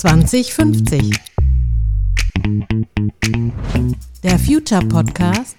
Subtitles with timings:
[0.00, 1.12] 2050.
[4.24, 5.58] Der Future Podcast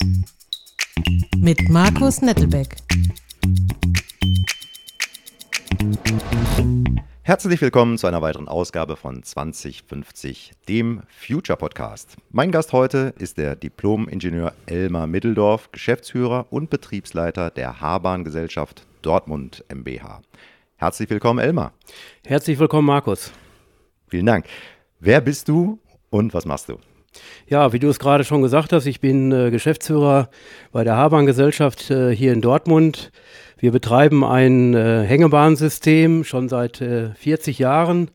[1.38, 2.76] mit Markus Nettelbeck.
[7.22, 12.18] Herzlich willkommen zu einer weiteren Ausgabe von 2050, dem Future Podcast.
[12.32, 19.64] Mein Gast heute ist der Diplom-Ingenieur Elmar Middeldorf, Geschäftsführer und Betriebsleiter der H-Bahn Gesellschaft Dortmund
[19.72, 20.24] MBH.
[20.78, 21.74] Herzlich willkommen, Elmar.
[22.26, 23.32] Herzlich willkommen, Markus.
[24.12, 24.46] Vielen Dank.
[25.00, 25.80] Wer bist du
[26.10, 26.78] und was machst du?
[27.48, 30.30] Ja, wie du es gerade schon gesagt hast, ich bin äh, Geschäftsführer
[30.74, 33.14] bei der H-Bahn Gesellschaft äh, hier in Dortmund.
[33.58, 38.12] Wir betreiben ein äh, Hängebahnsystem schon seit 40 äh, Jahren.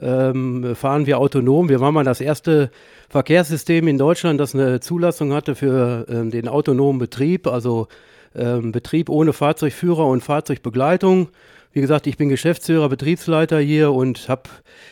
[0.00, 1.68] Ähm, fahren wir autonom.
[1.68, 2.72] Wir waren mal das erste
[3.08, 7.86] Verkehrssystem in Deutschland, das eine Zulassung hatte für ähm, den autonomen Betrieb, also
[8.34, 11.28] ähm, Betrieb ohne Fahrzeugführer und Fahrzeugbegleitung.
[11.72, 14.48] Wie gesagt, ich bin Geschäftsführer, Betriebsleiter hier und habe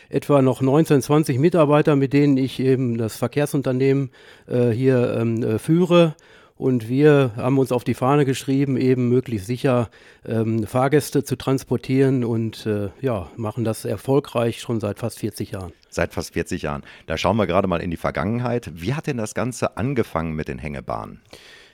[0.09, 4.11] etwa noch 19, 20 Mitarbeiter, mit denen ich eben das Verkehrsunternehmen
[4.47, 6.15] äh, hier ähm, äh, führe.
[6.55, 9.89] Und wir haben uns auf die Fahne geschrieben, eben möglichst sicher
[10.25, 15.73] ähm, Fahrgäste zu transportieren und äh, ja, machen das erfolgreich schon seit fast 40 Jahren.
[15.89, 16.83] Seit fast 40 Jahren.
[17.05, 18.71] Da schauen wir gerade mal in die Vergangenheit.
[18.73, 21.21] Wie hat denn das Ganze angefangen mit den Hängebahnen?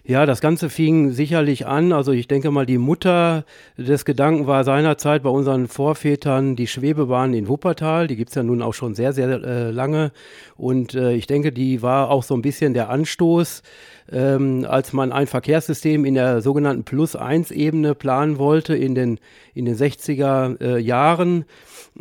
[0.05, 1.93] Ja, das Ganze fing sicherlich an.
[1.93, 3.45] Also ich denke mal, die Mutter
[3.77, 8.07] des Gedanken war seinerzeit bei unseren Vorvätern die Schwebebahn in Wuppertal.
[8.07, 10.11] Die gibt's ja nun auch schon sehr, sehr äh, lange.
[10.57, 13.63] Und äh, ich denke, die war auch so ein bisschen der Anstoß,
[14.11, 19.21] ähm, als man ein Verkehrssystem in der sogenannten Plus-1-Ebene planen wollte in den,
[19.53, 21.45] in den 60er äh, Jahren.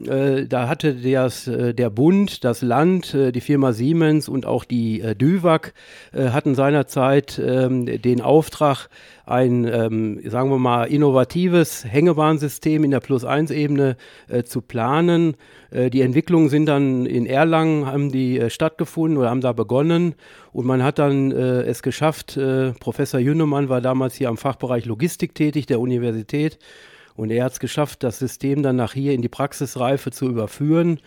[0.07, 4.65] Äh, da hatte das, äh, der Bund, das Land, äh, die Firma Siemens und auch
[4.65, 5.73] die äh, DÜWAG
[6.15, 8.89] hatten seinerzeit ähm, den Auftrag,
[9.27, 13.97] ein, ähm, sagen wir mal, innovatives Hängebahnsystem in der Plus-1-Ebene
[14.29, 15.37] äh, zu planen.
[15.71, 20.15] Äh, die Entwicklungen sind dann in Erlangen, haben die äh, stattgefunden oder haben da begonnen.
[20.53, 24.85] Und man hat dann äh, es geschafft, äh, Professor Jünnemann war damals hier am Fachbereich
[24.85, 26.59] Logistik tätig der Universität.
[27.15, 30.99] Und er hat es geschafft, das System dann nach hier in die Praxisreife zu überführen.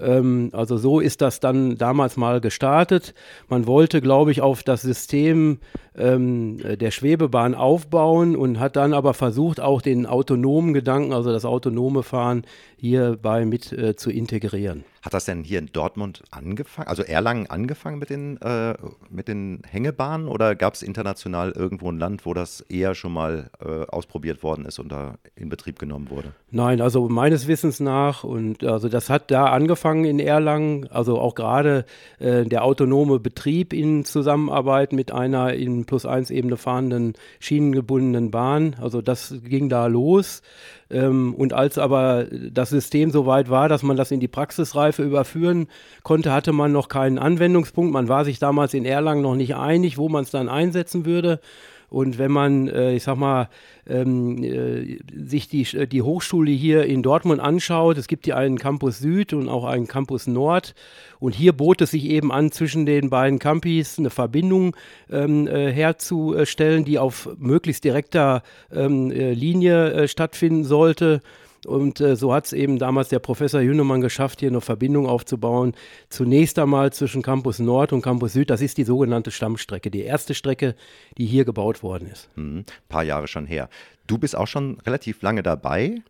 [0.00, 3.14] Ähm, also so ist das dann damals mal gestartet.
[3.48, 5.58] Man wollte, glaube ich, auf das System
[5.96, 11.44] ähm, der Schwebebahn aufbauen und hat dann aber versucht, auch den autonomen Gedanken, also das
[11.44, 12.42] autonome Fahren,
[12.76, 14.84] hierbei mit äh, zu integrieren.
[15.02, 18.74] Hat das denn hier in Dortmund angefangen, also Erlangen angefangen mit den, äh,
[19.10, 23.50] mit den Hängebahnen oder gab es international irgendwo ein Land, wo das eher schon mal
[23.64, 26.32] äh, ausprobiert worden ist und da in Betrieb genommen wurde?
[26.50, 31.34] Nein, also meines Wissens nach und also das hat da angefangen in Erlangen, also auch
[31.34, 31.84] gerade
[32.18, 39.34] äh, der autonome Betrieb in Zusammenarbeit mit einer in Plus-1-Ebene fahrenden schienengebundenen Bahn, also das
[39.44, 40.42] ging da los.
[40.90, 45.02] Ähm, und als aber das System so weit war, dass man das in die Praxisreife
[45.02, 45.68] überführen
[46.02, 47.92] konnte, hatte man noch keinen Anwendungspunkt.
[47.92, 51.40] Man war sich damals in Erlangen noch nicht einig, wo man es dann einsetzen würde.
[51.88, 53.48] Und wenn man, äh, ich sag mal,
[53.86, 58.98] ähm, äh, sich die, die Hochschule hier in Dortmund anschaut, es gibt hier einen Campus
[58.98, 60.74] Süd und auch einen Campus Nord.
[61.18, 64.76] Und hier bot es sich eben an, zwischen den beiden Campis eine Verbindung
[65.10, 71.22] ähm, äh, herzustellen, die auf möglichst direkter ähm, äh, Linie äh, stattfinden sollte.
[71.66, 75.72] Und äh, so hat es eben damals der Professor Jünemann geschafft, hier eine Verbindung aufzubauen.
[76.08, 78.50] Zunächst einmal zwischen Campus Nord und Campus Süd.
[78.50, 80.74] Das ist die sogenannte Stammstrecke, die erste Strecke,
[81.16, 82.28] die hier gebaut worden ist.
[82.36, 83.68] Ein mhm, paar Jahre schon her.
[84.06, 86.02] Du bist auch schon relativ lange dabei.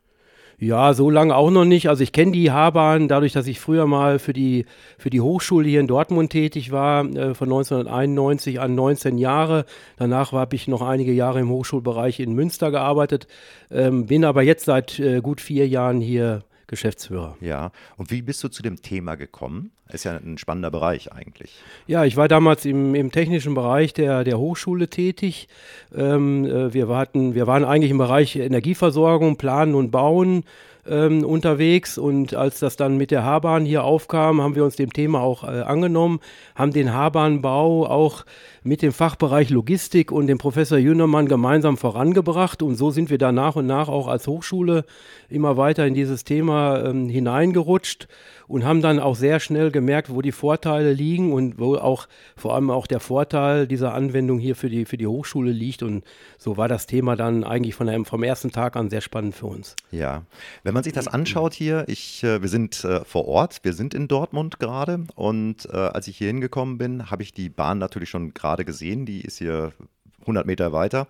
[0.61, 1.89] Ja, so lange auch noch nicht.
[1.89, 4.67] Also ich kenne die H-Bahn dadurch, dass ich früher mal für die,
[4.99, 9.67] für die Hochschule hier in Dortmund tätig war, äh, von 1991 an 19 Jahre.
[9.99, 13.29] Danach habe ich noch einige Jahre im Hochschulbereich in Münster gearbeitet,
[13.71, 17.37] ähm, bin aber jetzt seit äh, gut vier Jahren hier Geschäftsführer.
[17.41, 19.73] Ja, und wie bist du zu dem Thema gekommen?
[19.91, 21.51] Ist ja ein spannender Bereich eigentlich.
[21.87, 25.49] Ja, ich war damals im, im technischen Bereich der, der Hochschule tätig.
[25.97, 30.45] Ähm, äh, wir, hatten, wir waren eigentlich im Bereich Energieversorgung, Planen und Bauen
[30.89, 34.93] ähm, unterwegs und als das dann mit der H-Bahn hier aufkam, haben wir uns dem
[34.93, 36.21] Thema auch äh, angenommen,
[36.55, 38.25] haben den H-Bahnbau auch
[38.63, 43.33] mit dem Fachbereich Logistik und dem Professor Jünermann gemeinsam vorangebracht und so sind wir da
[43.33, 44.85] nach und nach auch als Hochschule
[45.29, 48.09] immer weiter in dieses Thema ähm, hineingerutscht
[48.49, 52.55] und haben dann auch sehr schnell gemerkt, wo die Vorteile liegen und wo auch vor
[52.55, 55.83] allem auch der Vorteil dieser Anwendung hier für die, für die Hochschule liegt.
[55.83, 56.03] Und
[56.39, 59.47] so war das Thema dann eigentlich von einem, vom ersten Tag an sehr spannend für
[59.47, 59.77] uns.
[59.91, 60.23] Ja,
[60.63, 63.95] wenn man sich das anschaut hier, ich, äh, wir sind äh, vor Ort, wir sind
[63.95, 68.11] in Dortmund gerade und äh, als ich hier hingekommen bin, habe ich die Bahn natürlich
[68.11, 69.73] schon gerade gesehen, die ist hier
[70.21, 71.07] 100 Meter weiter.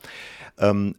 [0.59, 0.94] Ähm,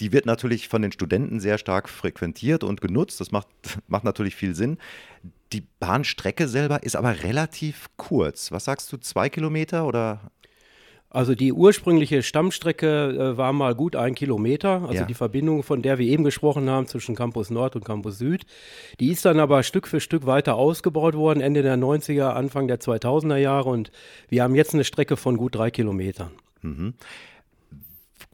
[0.00, 3.20] die wird natürlich von den Studenten sehr stark frequentiert und genutzt.
[3.20, 3.48] Das macht,
[3.88, 4.78] macht natürlich viel Sinn.
[5.52, 8.52] Die Bahnstrecke selber ist aber relativ kurz.
[8.52, 10.30] Was sagst du, zwei Kilometer oder
[11.10, 15.04] also die ursprüngliche Stammstrecke äh, war mal gut ein Kilometer, also ja.
[15.06, 18.44] die Verbindung, von der wir eben gesprochen haben zwischen Campus Nord und Campus Süd.
[19.00, 22.78] Die ist dann aber Stück für Stück weiter ausgebaut worden, Ende der 90er, Anfang der
[22.78, 23.90] 2000er Jahre und
[24.28, 26.30] wir haben jetzt eine Strecke von gut drei Kilometern.
[26.60, 26.94] Mhm.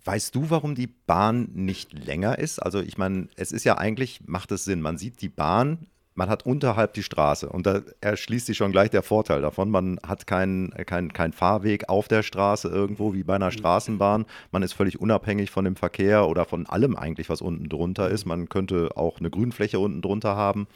[0.04, 2.58] Weißt du, warum die Bahn nicht länger ist?
[2.58, 4.82] Also ich meine, es ist ja eigentlich, macht es Sinn.
[4.82, 8.90] Man sieht die Bahn man hat unterhalb die Straße und da erschließt sich schon gleich
[8.90, 9.70] der Vorteil davon.
[9.70, 14.24] Man hat keinen kein, kein Fahrweg auf der Straße irgendwo wie bei einer Straßenbahn.
[14.52, 18.26] Man ist völlig unabhängig von dem Verkehr oder von allem eigentlich, was unten drunter ist.
[18.26, 20.68] Man könnte auch eine Grünfläche unten drunter haben.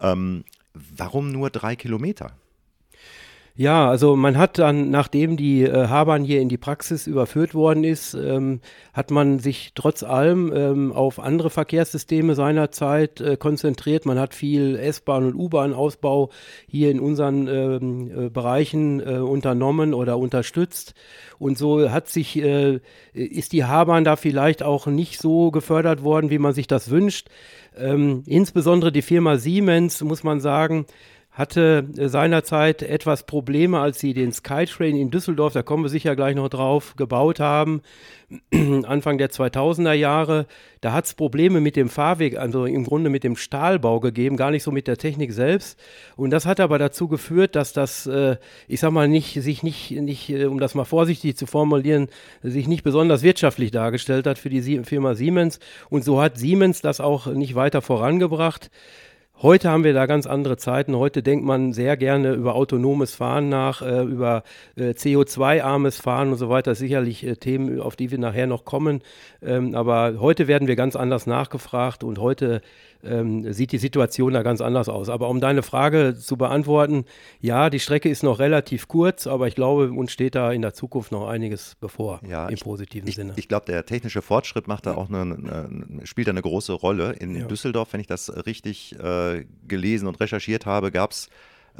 [0.00, 0.44] Ähm,
[0.74, 2.32] warum nur drei Kilometer?
[3.58, 7.84] Ja, also man hat dann, nachdem die äh, Habahn hier in die Praxis überführt worden
[7.84, 8.60] ist, ähm,
[8.92, 14.04] hat man sich trotz allem ähm, auf andere Verkehrssysteme seinerzeit äh, konzentriert.
[14.04, 16.28] Man hat viel S-Bahn- und U-Bahn-Ausbau
[16.68, 20.92] hier in unseren ähm, äh, Bereichen äh, unternommen oder unterstützt.
[21.38, 22.80] Und so hat sich, äh,
[23.14, 27.28] ist die Habahn da vielleicht auch nicht so gefördert worden, wie man sich das wünscht.
[27.78, 30.84] Ähm, insbesondere die Firma Siemens, muss man sagen,
[31.36, 36.16] hatte äh, seinerzeit etwas Probleme, als sie den Skytrain in Düsseldorf, da kommen wir sicher
[36.16, 37.82] gleich noch drauf, gebaut haben,
[38.84, 40.46] Anfang der 2000er Jahre.
[40.80, 44.50] Da hat es Probleme mit dem Fahrweg, also im Grunde mit dem Stahlbau gegeben, gar
[44.50, 45.78] nicht so mit der Technik selbst.
[46.16, 48.36] Und das hat aber dazu geführt, dass das, äh,
[48.66, 52.08] ich sag mal, nicht, sich nicht, nicht, äh, um das mal vorsichtig zu formulieren,
[52.42, 55.60] sich nicht besonders wirtschaftlich dargestellt hat für die Firma Siemens.
[55.90, 58.70] Und so hat Siemens das auch nicht weiter vorangebracht.
[59.42, 60.96] Heute haben wir da ganz andere Zeiten.
[60.96, 64.44] Heute denkt man sehr gerne über autonomes Fahren nach, äh, über
[64.76, 66.74] äh, CO2-armes Fahren und so weiter.
[66.74, 69.02] Sicherlich äh, Themen, auf die wir nachher noch kommen.
[69.42, 72.62] Ähm, aber heute werden wir ganz anders nachgefragt und heute
[73.08, 75.08] ähm, sieht die Situation da ganz anders aus.
[75.08, 77.04] Aber um deine Frage zu beantworten,
[77.40, 80.74] ja, die Strecke ist noch relativ kurz, aber ich glaube, uns steht da in der
[80.74, 83.34] Zukunft noch einiges bevor, ja, im ich, positiven ich, Sinne.
[83.36, 87.12] Ich glaube, der technische Fortschritt macht da auch eine, eine, spielt da eine große Rolle.
[87.12, 87.46] In ja.
[87.46, 91.28] Düsseldorf, wenn ich das richtig äh, gelesen und recherchiert habe, gab es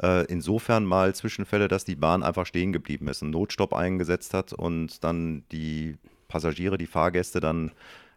[0.01, 4.53] äh, insofern mal Zwischenfälle, dass die Bahn einfach stehen geblieben ist, einen Notstopp eingesetzt hat
[4.53, 5.97] und dann die
[6.27, 7.71] Passagiere, die Fahrgäste dann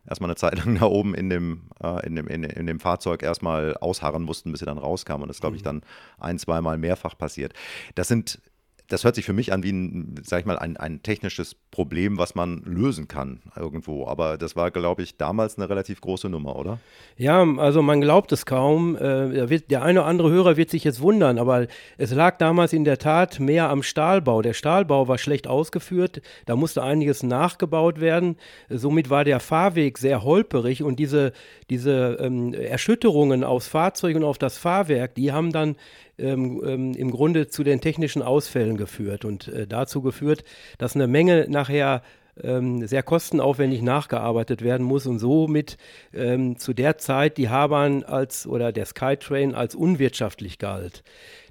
[0.09, 3.23] erstmal eine Zeit lang da oben in dem, äh, in dem, in, in, dem Fahrzeug
[3.23, 5.23] erstmal ausharren mussten, bis sie dann rauskamen.
[5.23, 5.67] Und das, glaube ich, mhm.
[5.67, 5.83] dann
[6.19, 7.55] ein, zweimal mehrfach passiert.
[7.95, 8.41] Das sind
[8.91, 12.19] das hört sich für mich an wie ein, sag ich mal, ein, ein technisches Problem,
[12.19, 14.07] was man lösen kann irgendwo.
[14.07, 16.79] Aber das war, glaube ich, damals eine relativ große Nummer, oder?
[17.17, 18.97] Ja, also man glaubt es kaum.
[18.97, 22.85] Äh, der eine oder andere Hörer wird sich jetzt wundern, aber es lag damals in
[22.85, 24.43] der Tat mehr am Stahlbau.
[24.43, 28.37] Der Stahlbau war schlecht ausgeführt, da musste einiges nachgebaut werden.
[28.69, 31.33] Somit war der Fahrweg sehr holperig und diese,
[31.71, 35.77] diese ähm, Erschütterungen aufs Fahrzeug und auf das Fahrwerk, die haben dann
[36.21, 40.45] ähm, ähm, im Grunde zu den technischen Ausfällen geführt und äh, dazu geführt,
[40.79, 42.03] dass eine Menge nachher
[42.43, 45.77] ähm, sehr kostenaufwendig nachgearbeitet werden muss und somit
[46.15, 51.03] ähm, zu der Zeit die Habahn als oder der Skytrain als unwirtschaftlich galt.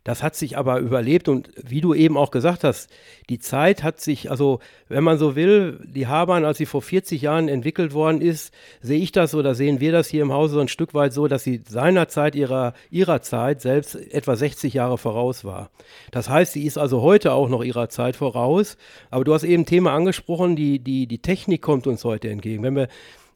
[0.10, 2.90] Das hat sich aber überlebt und wie du eben auch gesagt hast,
[3.30, 7.22] die Zeit hat sich, also wenn man so will, die Habahn, als sie vor 40
[7.22, 8.52] Jahren entwickelt worden ist,
[8.82, 11.28] sehe ich das oder sehen wir das hier im Hause so ein Stück weit so,
[11.28, 15.70] dass sie seinerzeit ihrer, ihrer Zeit selbst etwa 60 Jahre voraus war.
[16.10, 18.78] Das heißt, sie ist also heute auch noch ihrer Zeit voraus.
[19.12, 22.64] Aber du hast eben ein Thema angesprochen, die, die, die Technik kommt uns heute entgegen.
[22.64, 22.88] Wenn wir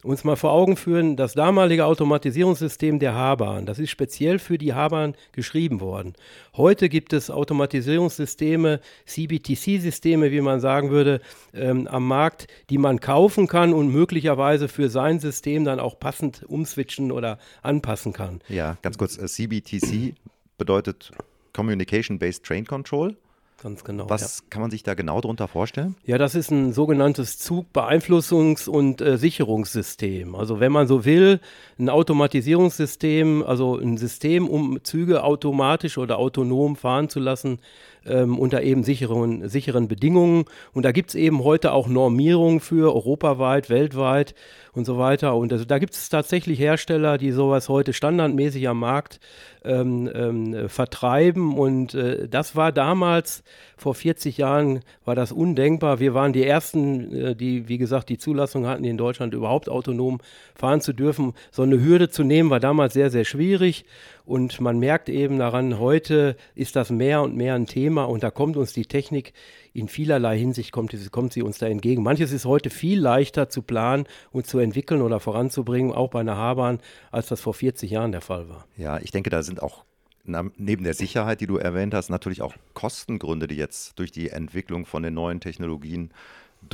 [0.03, 4.73] uns mal vor Augen führen, das damalige Automatisierungssystem der H-Bahn, das ist speziell für die
[4.73, 6.13] H-Bahn geschrieben worden.
[6.55, 11.21] Heute gibt es Automatisierungssysteme, CBTC-Systeme, wie man sagen würde,
[11.53, 16.43] ähm, am Markt, die man kaufen kann und möglicherweise für sein System dann auch passend
[16.43, 18.41] umswitchen oder anpassen kann.
[18.49, 20.15] Ja, ganz kurz, äh, CBTC
[20.57, 21.11] bedeutet
[21.53, 23.15] Communication-Based Train Control.
[23.63, 24.09] Ganz genau.
[24.09, 24.45] Was ja.
[24.49, 25.95] kann man sich da genau darunter vorstellen?
[26.05, 30.35] Ja, das ist ein sogenanntes Zugbeeinflussungs- und äh, Sicherungssystem.
[30.35, 31.39] Also wenn man so will,
[31.79, 37.59] ein Automatisierungssystem, also ein System, um Züge automatisch oder autonom fahren zu lassen,
[38.05, 40.43] ähm, unter eben sicheren, sicheren Bedingungen.
[40.73, 44.35] Und da gibt es eben heute auch Normierungen für europaweit, weltweit
[44.75, 45.35] und so weiter.
[45.35, 49.19] Und also da gibt es tatsächlich Hersteller, die sowas heute standardmäßig am Markt
[49.63, 51.57] ähm, ähm, vertreiben.
[51.57, 53.43] Und äh, das war damals
[53.77, 55.99] Vor 40 Jahren war das undenkbar.
[55.99, 60.19] Wir waren die Ersten, äh, die, wie gesagt, die Zulassung hatten, in Deutschland überhaupt autonom
[60.55, 61.33] fahren zu dürfen.
[61.51, 63.85] So eine Hürde zu nehmen, war damals sehr, sehr schwierig.
[64.25, 68.31] Und man merkt eben daran, heute ist das mehr und mehr ein Thema und da
[68.31, 69.33] kommt uns die Technik
[69.73, 72.03] in vielerlei Hinsicht kommt, kommt sie uns da entgegen.
[72.03, 76.37] Manches ist heute viel leichter zu planen und zu entwickeln oder voranzubringen, auch bei einer
[76.37, 76.79] H-Bahn,
[77.11, 78.67] als das vor 40 Jahren der Fall war.
[78.77, 79.83] Ja, ich denke, da sind auch
[80.25, 84.85] neben der Sicherheit, die du erwähnt hast, natürlich auch Kostengründe, die jetzt durch die Entwicklung
[84.85, 86.11] von den neuen Technologien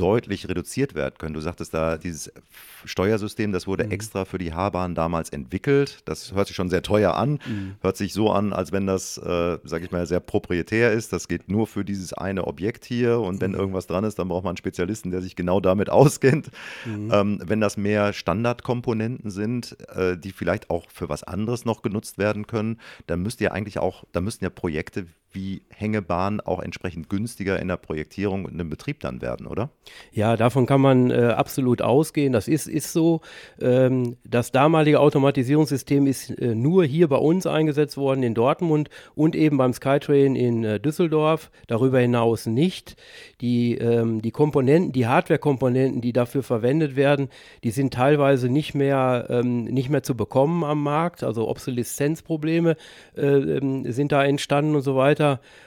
[0.00, 1.34] deutlich reduziert werden können.
[1.34, 2.32] Du sagtest da, dieses
[2.86, 3.90] Steuersystem, das wurde mhm.
[3.90, 6.00] extra für die H-Bahn damals entwickelt.
[6.06, 7.32] Das hört sich schon sehr teuer an.
[7.46, 7.74] Mhm.
[7.82, 11.12] Hört sich so an, als wenn das, äh, sage ich mal, sehr proprietär ist.
[11.12, 13.20] Das geht nur für dieses eine Objekt hier.
[13.20, 13.40] Und mhm.
[13.42, 16.50] wenn irgendwas dran ist, dann braucht man einen Spezialisten, der sich genau damit auskennt.
[16.86, 17.10] Mhm.
[17.12, 22.16] Ähm, wenn das mehr Standardkomponenten sind, äh, die vielleicht auch für was anderes noch genutzt
[22.16, 27.08] werden können, dann müsst ihr eigentlich auch, da müssten ja Projekte wie Hängebahnen auch entsprechend
[27.08, 29.70] günstiger in der Projektierung und im Betrieb dann werden, oder?
[30.12, 32.32] Ja, davon kann man äh, absolut ausgehen.
[32.32, 33.20] Das ist, ist so.
[33.60, 39.36] Ähm, das damalige Automatisierungssystem ist äh, nur hier bei uns eingesetzt worden in Dortmund und
[39.36, 41.50] eben beim Skytrain in äh, Düsseldorf.
[41.68, 42.96] Darüber hinaus nicht.
[43.40, 47.28] Die, ähm, die Komponenten, die Hardware-Komponenten, die dafür verwendet werden,
[47.62, 51.22] die sind teilweise nicht mehr, ähm, nicht mehr zu bekommen am Markt.
[51.22, 52.76] Also Obsoleszenzprobleme
[53.16, 55.19] äh, ähm, sind da entstanden und so weiter.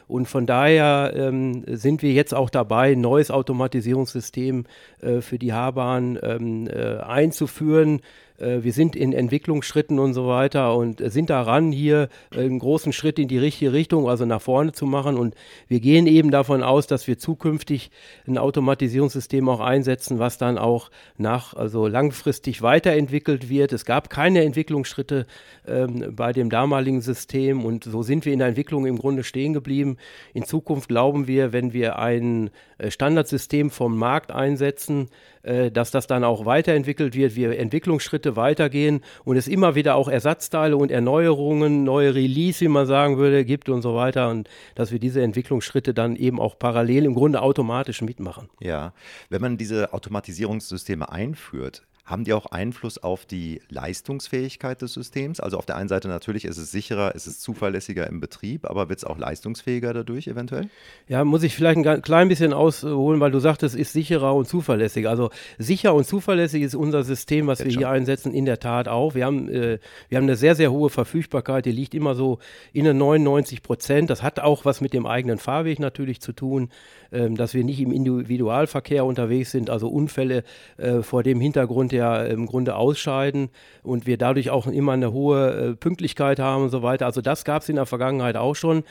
[0.08, 4.66] Und von daher ähm, sind wir jetzt auch dabei, ein neues Automatisierungssystem
[5.02, 8.02] äh, für die H-Bahn ähm, äh, einzuführen.
[8.44, 13.20] Äh, wir sind in Entwicklungsschritten und so weiter und sind daran, hier einen großen Schritt
[13.20, 15.18] in die richtige Richtung, also nach vorne zu machen.
[15.18, 15.36] Und
[15.68, 17.92] wir gehen eben davon aus, dass wir zukünftig
[18.28, 23.74] ein Automatisierungssystem auch einsetzen, was dann auch nach, also langfristig weiterentwickelt wird.
[23.74, 25.26] Es gab keine Entwicklungsschritte
[25.68, 29.54] ähm, bei dem damaligen System und so sind wir in der Entwicklung im Grunde stehen
[29.54, 29.98] geblieben.
[30.34, 35.10] In Zukunft glauben wir, wenn wir ein äh, Standardsystem vom Markt einsetzen,
[35.44, 40.08] äh, dass das dann auch weiterentwickelt wird, wir Entwicklungsschritte weitergehen und es immer wieder auch
[40.08, 44.92] Ersatzteile und Erneuerungen, neue Release, wie man sagen würde, gibt und so weiter und dass
[44.92, 48.50] wir diese Entwicklungsschritte dann eben auch parallel im Grunde automatisch mitmachen.
[48.60, 48.94] Ja,
[49.30, 55.40] wenn man diese Automatisierungssysteme einführt, haben die auch Einfluss auf die Leistungsfähigkeit des Systems?
[55.40, 58.90] Also auf der einen Seite natürlich ist es sicherer, ist es zuverlässiger im Betrieb, aber
[58.90, 60.70] wird es auch leistungsfähiger dadurch eventuell?
[61.08, 64.50] Ja, muss ich vielleicht ein klein bisschen ausholen, weil du sagtest, es ist sicherer und
[64.50, 65.10] zuverlässiger.
[65.10, 67.80] Also sicher und zuverlässig ist unser System, was Jetzt wir schon.
[67.80, 69.16] hier einsetzen, in der Tat auch.
[69.16, 69.80] Wir haben, äh,
[70.10, 72.40] wir haben eine sehr, sehr hohe Verfügbarkeit, die liegt immer so
[72.74, 74.10] in den 99 Prozent.
[74.10, 76.70] Das hat auch was mit dem eigenen Fahrweg natürlich zu tun,
[77.36, 80.44] dass wir nicht im Individualverkehr unterwegs sind, also Unfälle
[80.78, 83.50] äh, vor dem Hintergrund ja im Grunde ausscheiden
[83.84, 87.06] und wir dadurch auch immer eine hohe äh, Pünktlichkeit haben und so weiter.
[87.06, 88.84] Also das gab es in der Vergangenheit auch schon.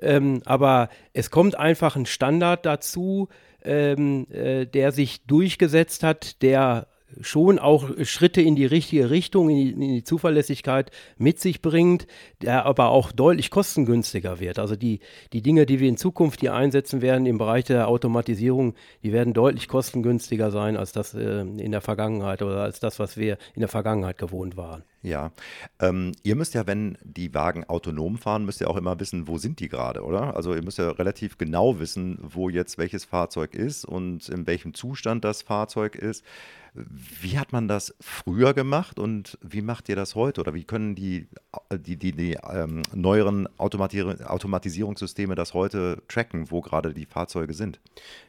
[0.00, 3.28] Ähm, aber es kommt einfach ein Standard dazu,
[3.64, 6.86] ähm, äh, der sich durchgesetzt hat, der
[7.20, 12.06] schon auch Schritte in die richtige Richtung, in die, in die, Zuverlässigkeit mit sich bringt,
[12.42, 14.58] der aber auch deutlich kostengünstiger wird.
[14.58, 15.00] Also die,
[15.32, 19.34] die Dinge, die wir in Zukunft hier einsetzen werden im Bereich der Automatisierung, die werden
[19.34, 23.60] deutlich kostengünstiger sein als das äh, in der Vergangenheit oder als das, was wir in
[23.60, 24.84] der Vergangenheit gewohnt waren.
[25.02, 25.32] Ja,
[25.78, 29.38] ähm, ihr müsst ja, wenn die Wagen autonom fahren, müsst ihr auch immer wissen, wo
[29.38, 30.36] sind die gerade, oder?
[30.36, 34.74] Also ihr müsst ja relativ genau wissen, wo jetzt welches Fahrzeug ist und in welchem
[34.74, 36.22] Zustand das Fahrzeug ist.
[36.72, 40.40] Wie hat man das früher gemacht und wie macht ihr das heute?
[40.40, 41.26] Oder wie können die,
[41.72, 47.80] die, die, die ähm, neueren Automatisierungssysteme das heute tracken, wo gerade die Fahrzeuge sind?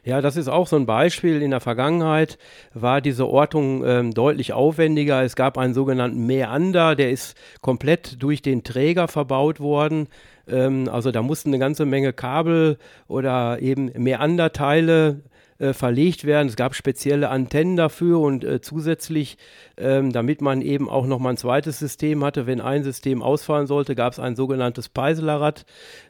[0.02, 1.40] Ja, das ist auch so ein Beispiel.
[1.40, 2.36] In der Vergangenheit
[2.74, 5.22] war diese Ortung ähm, deutlich aufwendiger.
[5.22, 6.26] Es gab einen sogenannten
[6.62, 10.08] Meander, der ist komplett durch den Träger verbaut worden
[10.48, 12.76] ähm, also da mussten eine ganze Menge Kabel
[13.06, 15.20] oder eben Meanderteile
[15.58, 16.48] äh, verlegt werden.
[16.48, 19.38] Es gab spezielle Antennen dafür und äh, zusätzlich,
[19.76, 23.68] ähm, damit man eben auch noch mal ein zweites System hatte, wenn ein System ausfallen
[23.68, 25.64] sollte, gab es ein sogenanntes Peiselerrad.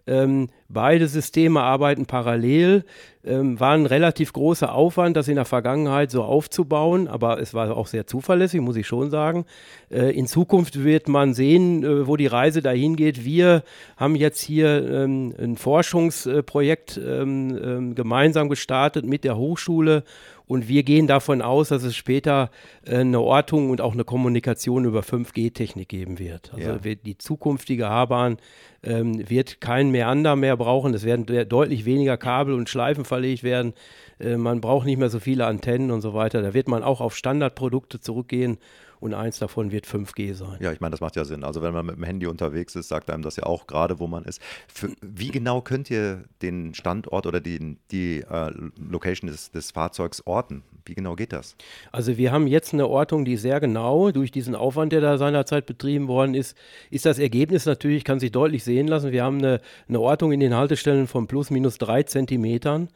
[0.06, 2.84] Ähm, beide Systeme arbeiten parallel,
[3.24, 7.76] ähm, war ein relativ großer Aufwand, das in der Vergangenheit so aufzubauen, aber es war
[7.76, 9.44] auch sehr zuverlässig, muss ich schon sagen.
[9.90, 13.24] Äh, in Zukunft wird man sehen, äh, wo die Reise dahin geht.
[13.24, 13.62] Wir
[13.96, 20.02] haben jetzt hier ähm, ein Forschungsprojekt ähm, ähm, gemeinsam gestartet mit der Hochschule
[20.46, 22.50] und wir gehen davon aus, dass es später
[22.84, 26.52] äh, eine Ortung und auch eine Kommunikation über 5G-Technik geben wird.
[26.54, 26.84] Also ja.
[26.84, 28.38] wird die zukünftige H-Bahn
[28.82, 30.94] ähm, wird kein Meander mehr brauchen.
[30.94, 33.74] Es werden deutlich weniger Kabel und Schleifen verlegt werden.
[34.18, 36.42] Äh, man braucht nicht mehr so viele Antennen und so weiter.
[36.42, 38.58] Da wird man auch auf Standardprodukte zurückgehen
[39.02, 40.58] und eins davon wird 5G sein.
[40.60, 41.42] Ja, ich meine, das macht ja Sinn.
[41.42, 44.06] Also wenn man mit dem Handy unterwegs ist, sagt einem das ja auch gerade, wo
[44.06, 44.40] man ist.
[44.72, 50.24] Für, wie genau könnt ihr den Standort oder die, die äh, Location des, des Fahrzeugs
[50.24, 50.62] orten?
[50.84, 51.56] Wie genau geht das?
[51.90, 55.66] Also wir haben jetzt eine Ortung, die sehr genau durch diesen Aufwand, der da seinerzeit
[55.66, 56.56] betrieben worden ist,
[56.90, 59.10] ist das Ergebnis natürlich, kann sich deutlich sehen lassen.
[59.10, 62.88] Wir haben eine, eine Ortung in den Haltestellen von plus minus drei Zentimetern.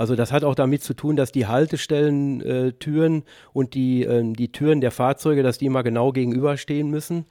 [0.00, 4.50] Also das hat auch damit zu tun, dass die Haltestellentüren äh, und die, äh, die
[4.50, 7.16] Türen der Fahrzeuge, dass die immer genau gegenüberstehen müssen.
[7.16, 7.24] Mhm.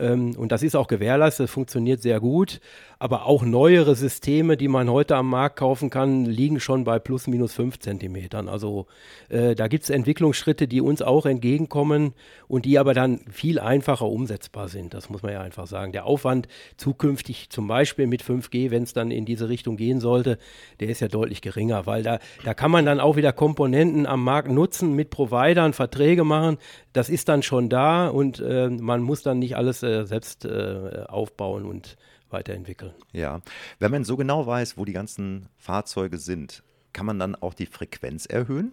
[0.00, 2.60] Ähm, und das ist auch gewährleistet, das funktioniert sehr gut.
[2.98, 7.26] Aber auch neuere Systeme, die man heute am Markt kaufen kann, liegen schon bei plus
[7.26, 8.48] minus fünf Zentimetern.
[8.48, 8.86] Also
[9.30, 12.12] äh, da gibt es Entwicklungsschritte, die uns auch entgegenkommen
[12.46, 14.92] und die aber dann viel einfacher umsetzbar sind.
[14.92, 15.92] Das muss man ja einfach sagen.
[15.92, 20.38] Der Aufwand zukünftig zum Beispiel mit 5G, wenn es dann in diese Richtung gehen sollte,
[20.80, 24.22] der ist ja deutlich geringer, weil da, da kann man dann auch wieder Komponenten am
[24.22, 26.58] Markt nutzen, mit Providern Verträge machen.
[26.92, 31.04] Das ist dann schon da und äh, man muss dann nicht alles äh, selbst äh,
[31.06, 31.96] aufbauen und
[32.30, 32.92] weiterentwickeln.
[33.12, 33.40] Ja,
[33.78, 37.66] wenn man so genau weiß, wo die ganzen Fahrzeuge sind, kann man dann auch die
[37.66, 38.72] Frequenz erhöhen?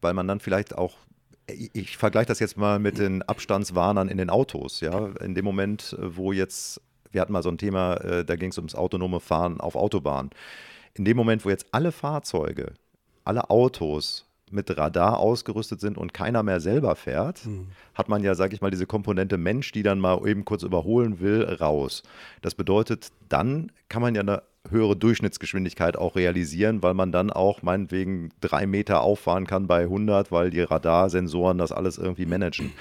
[0.00, 0.94] Weil man dann vielleicht auch
[1.48, 4.80] ich vergleiche das jetzt mal mit den Abstandswarnern in den Autos.
[4.80, 6.80] Ja, in dem Moment, wo jetzt,
[7.12, 10.30] wir hatten mal so ein Thema, äh, da ging es ums autonome Fahren auf Autobahn.
[10.94, 12.74] In dem Moment, wo jetzt alle Fahrzeuge,
[13.24, 17.68] alle Autos mit Radar ausgerüstet sind und keiner mehr selber fährt, mhm.
[17.94, 21.20] hat man ja, sage ich mal, diese Komponente Mensch, die dann mal eben kurz überholen
[21.20, 22.02] will, raus.
[22.42, 27.62] Das bedeutet, dann kann man ja eine höhere Durchschnittsgeschwindigkeit auch realisieren, weil man dann auch
[27.62, 32.72] meinetwegen drei Meter auffahren kann bei 100, weil die Radarsensoren das alles irgendwie managen.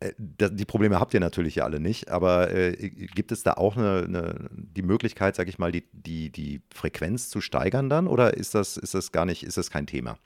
[0.00, 3.76] Äh, die Probleme habt ihr natürlich ja alle nicht, aber äh, gibt es da auch
[3.76, 8.34] eine, eine, die Möglichkeit, sage ich mal, die, die, die Frequenz zu steigern dann oder
[8.34, 10.18] ist das, ist das gar nicht, ist das kein Thema?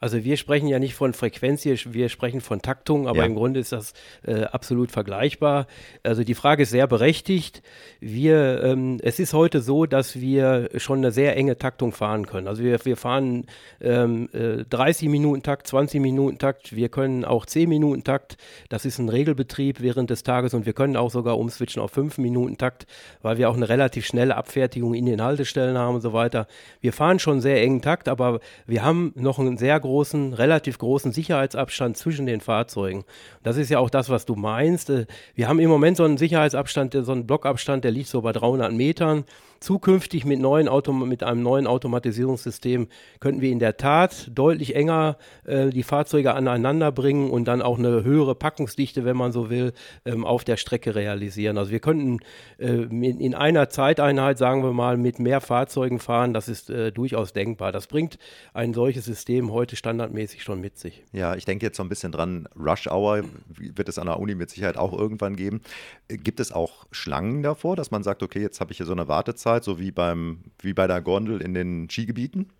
[0.00, 3.24] Also wir sprechen ja nicht von Frequenz hier, wir sprechen von Taktung, aber ja.
[3.24, 3.94] im Grunde ist das
[4.26, 5.66] äh, absolut vergleichbar.
[6.02, 7.62] Also die Frage ist sehr berechtigt.
[8.00, 12.48] Wir, ähm, es ist heute so, dass wir schon eine sehr enge Taktung fahren können.
[12.48, 13.46] Also wir, wir fahren
[13.80, 18.36] ähm, äh, 30 Minuten Takt, 20 Minuten Takt, wir können auch 10 Minuten Takt.
[18.68, 22.18] Das ist ein Regelbetrieb während des Tages und wir können auch sogar umswitchen auf 5
[22.18, 22.86] Minuten Takt,
[23.22, 26.46] weil wir auch eine relativ schnelle Abfertigung in den Haltestellen haben und so weiter.
[26.80, 31.12] Wir fahren schon sehr engen Takt, aber wir haben noch einen sehr großen, relativ großen
[31.12, 33.04] Sicherheitsabstand zwischen den Fahrzeugen.
[33.42, 34.90] Das ist ja auch das, was du meinst.
[34.90, 38.32] Äh, wir haben im Moment so einen Sicherheitsabstand, so einen Blockabstand, der liegt so bei
[38.32, 39.24] 300 Metern.
[39.64, 42.86] Zukünftig mit, neuen Autom mit einem neuen Automatisierungssystem
[43.18, 47.78] könnten wir in der Tat deutlich enger äh, die Fahrzeuge aneinander bringen und dann auch
[47.78, 49.72] eine höhere Packungsdichte, wenn man so will,
[50.04, 51.56] ähm, auf der Strecke realisieren.
[51.56, 52.18] Also wir könnten
[52.58, 56.34] äh, in einer Zeiteinheit, sagen wir mal, mit mehr Fahrzeugen fahren.
[56.34, 57.72] Das ist äh, durchaus denkbar.
[57.72, 58.18] Das bringt
[58.52, 61.04] ein solches System heute standardmäßig schon mit sich.
[61.12, 64.34] Ja, ich denke jetzt so ein bisschen dran, Rush Hour wird es an der Uni
[64.34, 65.62] mit Sicherheit auch irgendwann geben.
[66.08, 69.08] Gibt es auch Schlangen davor, dass man sagt, okay, jetzt habe ich hier so eine
[69.08, 69.53] Wartezeit?
[69.54, 72.50] Wartezeit, so wie, beim, wie bei der Gondel in den Skigebieten?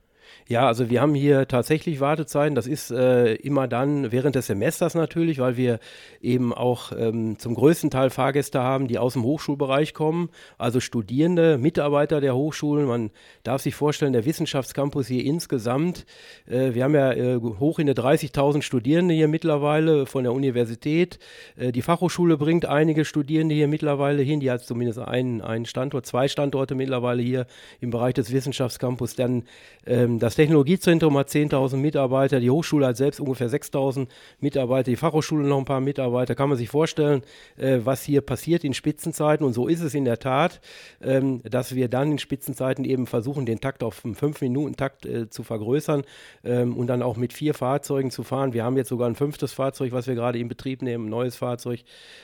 [0.49, 2.55] Ja, also wir haben hier tatsächlich Wartezeiten.
[2.55, 5.79] Das ist äh, immer dann während des Semesters natürlich, weil wir
[6.21, 11.59] eben auch ähm, zum größten Teil Fahrgäste haben, die aus dem Hochschulbereich kommen, also Studierende,
[11.59, 12.87] Mitarbeiter der Hochschulen.
[12.87, 13.11] Man
[13.43, 16.05] darf sich vorstellen, der Wissenschaftscampus hier insgesamt,
[16.47, 21.19] äh, wir haben ja äh, hoch in der 30.000 Studierende hier mittlerweile von der Universität.
[21.57, 24.41] Äh, die Fachhochschule bringt einige Studierende hier mittlerweile hin.
[24.41, 27.47] Die hat zumindest einen, einen Standort, zwei Standorte mittlerweile hier
[27.81, 29.17] im Bereich des Wissenschaftscampus.
[29.17, 29.45] Dann
[29.87, 34.09] ähm, das Technologiezentrum hat 10.000 Mitarbeiter, die Hochschule hat selbst ungefähr 6.000
[34.41, 36.35] Mitarbeiter, die Fachhochschule noch ein paar Mitarbeiter.
[36.35, 37.23] Kann man sich vorstellen,
[37.57, 39.47] äh, was hier passiert in Spitzenzeiten?
[39.47, 40.61] Und so ist es in der Tat,
[41.03, 45.43] ähm, dass wir dann in Spitzenzeiten eben versuchen, den Takt auf einen 5-Minuten-Takt äh, zu
[45.43, 46.03] vergrößern
[46.45, 48.53] ähm, und dann auch mit vier Fahrzeugen zu fahren.
[48.53, 51.37] Wir haben jetzt sogar ein fünftes Fahrzeug, was wir gerade in Betrieb nehmen, ein neues
[51.37, 51.81] Fahrzeug.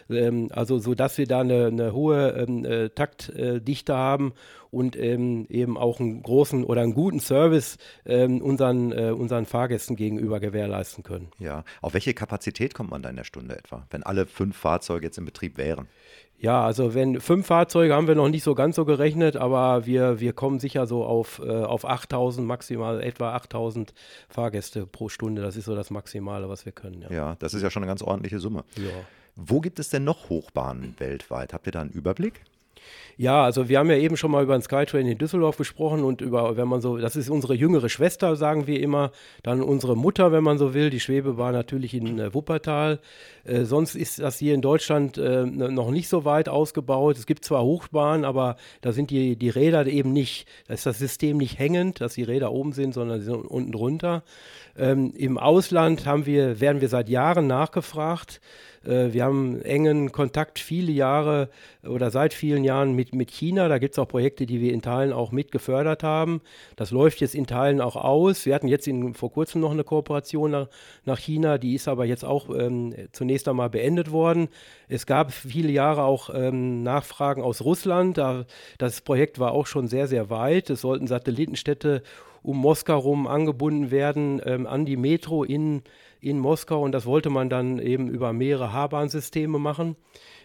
[0.09, 4.33] Ähm, also so, wir da eine, eine hohe ähm, äh, Taktdichte haben
[4.70, 9.96] und ähm, eben auch einen großen oder einen guten Service ähm, unseren, äh, unseren Fahrgästen
[9.96, 11.28] gegenüber gewährleisten können.
[11.38, 15.06] Ja, auf welche Kapazität kommt man da in der Stunde etwa, wenn alle fünf Fahrzeuge
[15.06, 15.88] jetzt in Betrieb wären?
[16.40, 20.20] Ja, also wenn fünf Fahrzeuge haben wir noch nicht so ganz so gerechnet, aber wir,
[20.20, 23.92] wir kommen sicher so auf, äh, auf 8000, maximal etwa 8000
[24.30, 25.42] Fahrgäste pro Stunde.
[25.42, 27.02] Das ist so das Maximale, was wir können.
[27.02, 28.64] Ja, ja das ist ja schon eine ganz ordentliche Summe.
[28.76, 28.88] Ja.
[29.37, 31.52] Wo gibt es denn noch Hochbahnen weltweit?
[31.52, 32.42] Habt ihr da einen Überblick?
[33.21, 36.23] Ja, also wir haben ja eben schon mal über den Skytrain in Düsseldorf gesprochen und
[36.23, 39.11] über, wenn man so, das ist unsere jüngere Schwester, sagen wir immer,
[39.43, 40.88] dann unsere Mutter, wenn man so will.
[40.88, 42.99] Die Schwebebahn natürlich in äh, Wuppertal.
[43.45, 47.19] Äh, sonst ist das hier in Deutschland äh, noch nicht so weit ausgebaut.
[47.19, 50.99] Es gibt zwar Hochbahnen, aber da sind die, die Räder eben nicht, da ist das
[50.99, 54.23] System nicht hängend, dass die Räder oben sind, sondern sie sind unten drunter.
[54.79, 58.40] Ähm, Im Ausland haben wir, werden wir seit Jahren nachgefragt.
[58.85, 61.49] Äh, wir haben engen Kontakt viele Jahre
[61.87, 63.69] oder seit vielen Jahren mit, mit China.
[63.69, 66.40] Da gibt es auch Projekte, die wir in Teilen auch mit gefördert haben.
[66.77, 68.47] Das läuft jetzt in Teilen auch aus.
[68.47, 70.69] Wir hatten jetzt in, vor kurzem noch eine Kooperation nach,
[71.05, 74.49] nach China, die ist aber jetzt auch ähm, zunächst einmal beendet worden.
[74.88, 78.19] Es gab viele Jahre auch ähm, Nachfragen aus Russland.
[78.19, 78.45] Da,
[78.79, 80.71] das Projekt war auch schon sehr, sehr weit.
[80.71, 82.03] Es sollten Satellitenstädte
[82.43, 85.83] um Moskau rum angebunden werden ähm, an die Metro in
[86.20, 89.96] in Moskau und das wollte man dann eben über mehrere H-Bahn-Systeme machen.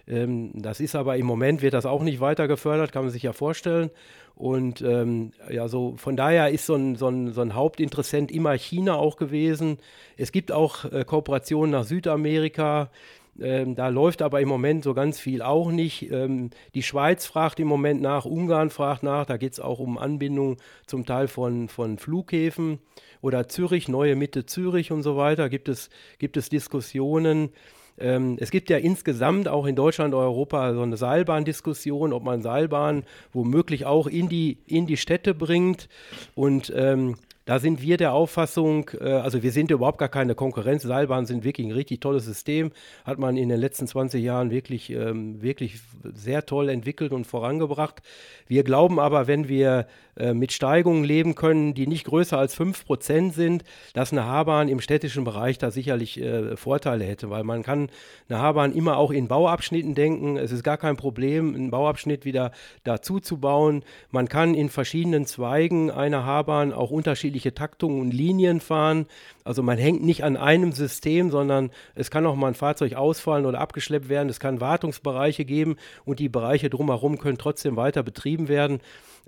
[0.08, 3.24] Ähm, das ist aber im Moment wird das auch nicht weiter gefördert, kann man sich
[3.24, 3.90] ja vorstellen.
[4.36, 8.54] Und ähm, ja, so von daher ist so ein, so, ein, so ein Hauptinteressent immer
[8.58, 9.78] China auch gewesen.
[10.18, 12.92] Es gibt auch äh, Kooperationen nach Südamerika.
[13.40, 16.12] Ähm, da läuft aber im Moment so ganz viel auch nicht.
[16.12, 19.98] Ähm, die Schweiz fragt im Moment nach, Ungarn fragt nach, da geht es auch um
[19.98, 22.80] Anbindung zum Teil von, von Flughäfen
[23.22, 27.50] oder Zürich, neue Mitte Zürich und so weiter, gibt es, gibt es Diskussionen.
[27.98, 32.42] Ähm, es gibt ja insgesamt auch in Deutschland und Europa so eine Seilbahndiskussion, ob man
[32.42, 35.88] Seilbahn womöglich auch in die, in die Städte bringt.
[36.36, 40.84] Und ähm, da sind wir der Auffassung, äh, also wir sind überhaupt gar keine Konkurrenz.
[40.84, 42.72] Seilbahnen sind wirklich ein richtig tolles System.
[43.06, 45.80] Hat man in den letzten 20 Jahren wirklich, ähm, wirklich
[46.14, 48.02] sehr toll entwickelt und vorangebracht.
[48.48, 53.34] Wir glauben aber, wenn wir äh, mit Steigungen leben können, die nicht größer als 5%
[53.34, 57.90] sind, dass eine H-Bahn im städtischen Bereich da sicherlich äh, Vorteile hätte, weil man kann
[58.28, 60.38] eine H-Bahn immer auch in Bauabschnitten denken.
[60.38, 62.52] Es ist gar kein Problem, einen Bauabschnitt wieder
[62.84, 63.84] dazu zu bauen.
[64.10, 69.06] Man kann in verschiedenen Zweigen einer H-Bahn auch unterschiedliche Taktungen und Linien fahren.
[69.44, 73.46] Also man hängt nicht an einem System, sondern es kann auch mal ein Fahrzeug ausfallen
[73.46, 74.30] oder abgeschleppt werden.
[74.30, 78.80] Es kann Wartungsbereiche geben und die Bereiche drumherum können trotzdem weiter betrieben werden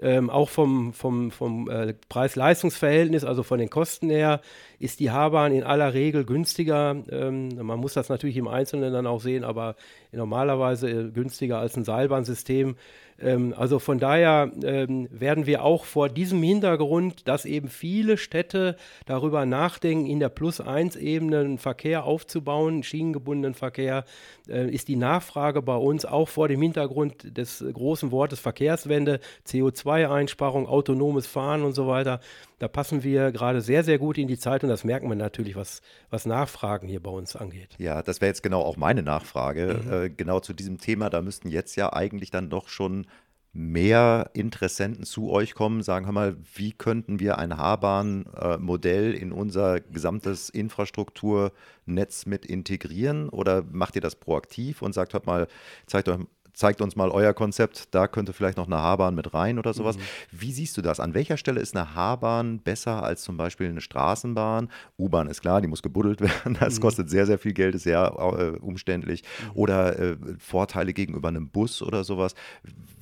[0.01, 4.41] ähm, auch vom, vom, vom äh, Preis-Leistungs-Verhältnis, also von den Kosten her,
[4.79, 6.95] ist die H-Bahn in aller Regel günstiger.
[7.09, 9.75] Ähm, man muss das natürlich im Einzelnen dann auch sehen, aber
[10.11, 12.75] normalerweise äh, günstiger als ein Seilbahnsystem.
[13.19, 18.75] Ähm, also von daher ähm, werden wir auch vor diesem Hintergrund, dass eben viele Städte
[19.05, 24.05] darüber nachdenken, in der Plus-1-Ebene einen Verkehr aufzubauen, einen schienengebundenen Verkehr,
[24.47, 30.67] äh, ist die Nachfrage bei uns auch vor dem Hintergrund des großen Wortes Verkehrswende, CO2-Einsparung,
[30.67, 32.19] autonomes Fahren und so weiter.
[32.59, 35.55] Da passen wir gerade sehr, sehr gut in die Zeit und das merken wir natürlich,
[35.55, 37.75] was, was Nachfragen hier bei uns angeht.
[37.77, 39.81] Ja, das wäre jetzt genau auch meine Nachfrage.
[39.83, 39.93] Mhm.
[39.93, 43.05] Äh, genau zu diesem Thema, da müssten jetzt ja eigentlich dann doch schon
[43.53, 49.79] mehr Interessenten zu euch kommen, sagen wir mal, wie könnten wir ein H-Bahn-Modell in unser
[49.79, 53.29] gesamtes Infrastrukturnetz mit integrieren?
[53.29, 55.47] Oder macht ihr das proaktiv und sagt, hört mal,
[55.87, 56.19] zeigt euch
[56.57, 59.95] zeigt uns mal euer Konzept, da könnte vielleicht noch eine H-Bahn mit rein oder sowas.
[59.95, 60.01] Mhm.
[60.31, 60.99] Wie siehst du das?
[60.99, 64.69] An welcher Stelle ist eine H-Bahn besser als zum Beispiel eine Straßenbahn?
[64.97, 66.81] U-Bahn ist klar, die muss gebuddelt werden, das mhm.
[66.81, 69.21] kostet sehr, sehr viel Geld, ist sehr äh, umständlich.
[69.21, 69.51] Mhm.
[69.53, 72.33] Oder äh, Vorteile gegenüber einem Bus oder sowas.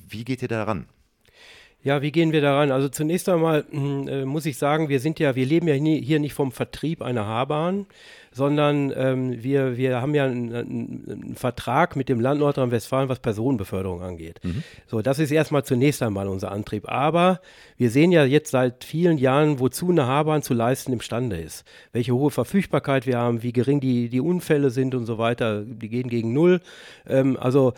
[0.06, 0.86] Wie geht ihr da ran?
[1.86, 2.72] Ja, wie gehen wir daran?
[2.72, 6.02] Also zunächst einmal hm, äh, muss ich sagen, wir sind ja, wir leben ja nie,
[6.02, 7.86] hier nicht vom Vertrieb einer H-Bahn,
[8.32, 14.02] sondern ähm, wir, wir haben ja einen, einen, Vertrag mit dem Land Nordrhein-Westfalen, was Personenbeförderung
[14.02, 14.40] angeht.
[14.42, 14.64] Mhm.
[14.88, 16.88] So, das ist erstmal zunächst einmal unser Antrieb.
[16.88, 17.40] Aber
[17.76, 21.64] wir sehen ja jetzt seit vielen Jahren, wozu eine H-Bahn zu leisten imstande ist.
[21.92, 25.62] Welche hohe Verfügbarkeit wir haben, wie gering die, die Unfälle sind und so weiter.
[25.62, 26.60] Die gehen gegen Null.
[27.06, 27.74] Ähm, also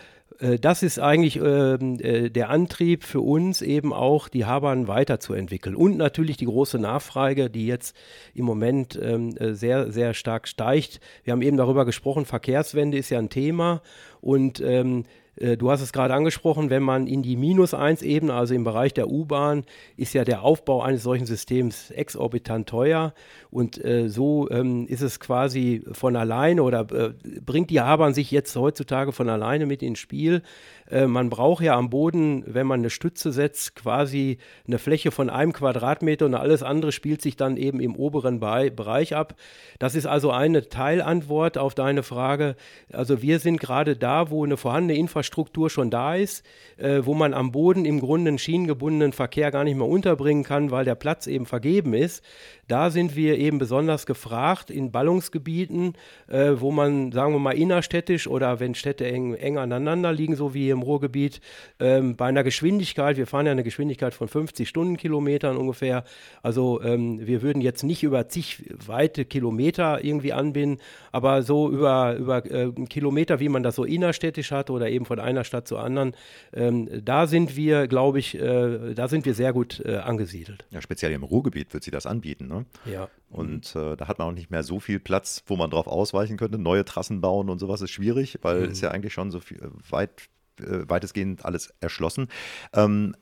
[0.58, 5.74] das ist eigentlich ähm, äh, der Antrieb für uns, eben auch die H-Bahn weiterzuentwickeln.
[5.74, 7.96] Und natürlich die große Nachfrage, die jetzt
[8.34, 11.00] im Moment ähm, äh, sehr, sehr stark steigt.
[11.24, 13.82] Wir haben eben darüber gesprochen, Verkehrswende ist ja ein Thema.
[14.20, 18.64] Und ähm, äh, du hast es gerade angesprochen, wenn man in die Minus-1-Ebene, also im
[18.64, 19.64] Bereich der U-Bahn,
[19.96, 23.14] ist ja der Aufbau eines solchen Systems exorbitant teuer.
[23.50, 28.30] Und äh, so ähm, ist es quasi von alleine oder äh, bringt die Habern sich
[28.30, 30.42] jetzt heutzutage von alleine mit ins Spiel.
[30.90, 35.30] Äh, man braucht ja am Boden, wenn man eine Stütze setzt, quasi eine Fläche von
[35.30, 39.34] einem Quadratmeter und alles andere spielt sich dann eben im oberen Be Bereich ab.
[39.78, 42.56] Das ist also eine Teilantwort auf deine Frage.
[42.92, 46.42] Also wir sind gerade da, wo eine vorhandene Infrastruktur Infrastruktur schon da ist,
[46.78, 50.70] äh, wo man am Boden im Grunde einen schienengebundenen Verkehr gar nicht mehr unterbringen kann,
[50.70, 52.24] weil der Platz eben vergeben ist.
[52.66, 55.94] Da sind wir eben besonders gefragt in Ballungsgebieten,
[56.28, 60.54] äh, wo man, sagen wir mal, innerstädtisch oder wenn Städte eng, eng aneinander liegen, so
[60.54, 61.40] wie im Ruhrgebiet,
[61.80, 66.04] ähm, bei einer Geschwindigkeit, wir fahren ja eine Geschwindigkeit von 50 Stundenkilometern ungefähr,
[66.42, 70.80] also ähm, wir würden jetzt nicht über zig weite Kilometer irgendwie anbinden,
[71.12, 75.17] aber so über, über äh, Kilometer, wie man das so innerstädtisch hat oder eben von
[75.20, 76.12] einer Stadt zur anderen,
[76.52, 80.66] ähm, da sind wir, glaube ich, äh, da sind wir sehr gut äh, angesiedelt.
[80.70, 82.66] Ja, speziell im Ruhrgebiet wird sie das anbieten, ne?
[82.84, 83.08] Ja.
[83.30, 86.36] Und äh, da hat man auch nicht mehr so viel Platz, wo man drauf ausweichen
[86.36, 86.58] könnte.
[86.58, 88.72] Neue Trassen bauen und sowas ist schwierig, weil mhm.
[88.72, 90.28] ist ja eigentlich schon so viel, weit,
[90.60, 92.28] äh, weitestgehend alles erschlossen.
[92.72, 93.14] Ähm,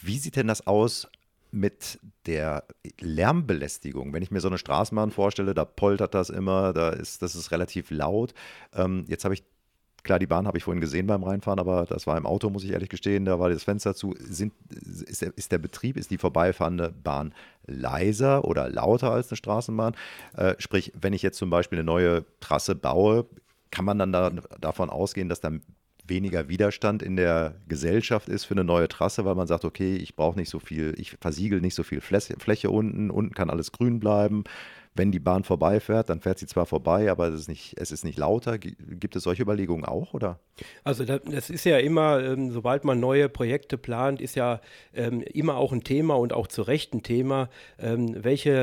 [0.00, 1.08] wie sieht denn das aus
[1.52, 2.64] mit der
[2.98, 4.12] Lärmbelästigung.
[4.12, 7.50] Wenn ich mir so eine Straßenbahn vorstelle, da poltert das immer, da ist, das ist
[7.50, 8.32] relativ laut.
[8.74, 9.44] Ähm, jetzt habe ich,
[10.02, 12.64] klar, die Bahn habe ich vorhin gesehen beim Reinfahren, aber das war im Auto, muss
[12.64, 14.14] ich ehrlich gestehen, da war das Fenster zu.
[14.18, 17.34] Sind, ist, der, ist der Betrieb, ist die vorbeifahrende Bahn
[17.66, 19.94] leiser oder lauter als eine Straßenbahn?
[20.36, 23.26] Äh, sprich, wenn ich jetzt zum Beispiel eine neue Trasse baue,
[23.70, 25.50] kann man dann da, davon ausgehen, dass da
[26.04, 30.16] weniger Widerstand in der Gesellschaft ist für eine neue Trasse, weil man sagt, okay, ich
[30.16, 33.70] brauche nicht so viel, ich versiegel nicht so viel Fläche, Fläche unten, unten kann alles
[33.70, 34.44] grün bleiben
[34.94, 38.04] wenn die Bahn vorbeifährt, dann fährt sie zwar vorbei, aber es ist nicht, es ist
[38.04, 38.58] nicht lauter.
[38.58, 40.38] Gibt es solche Überlegungen auch, oder?
[40.84, 44.60] Also das ist ja immer, ähm, sobald man neue Projekte plant, ist ja
[44.94, 48.62] ähm, immer auch ein Thema und auch zu Recht ein Thema, ähm, welche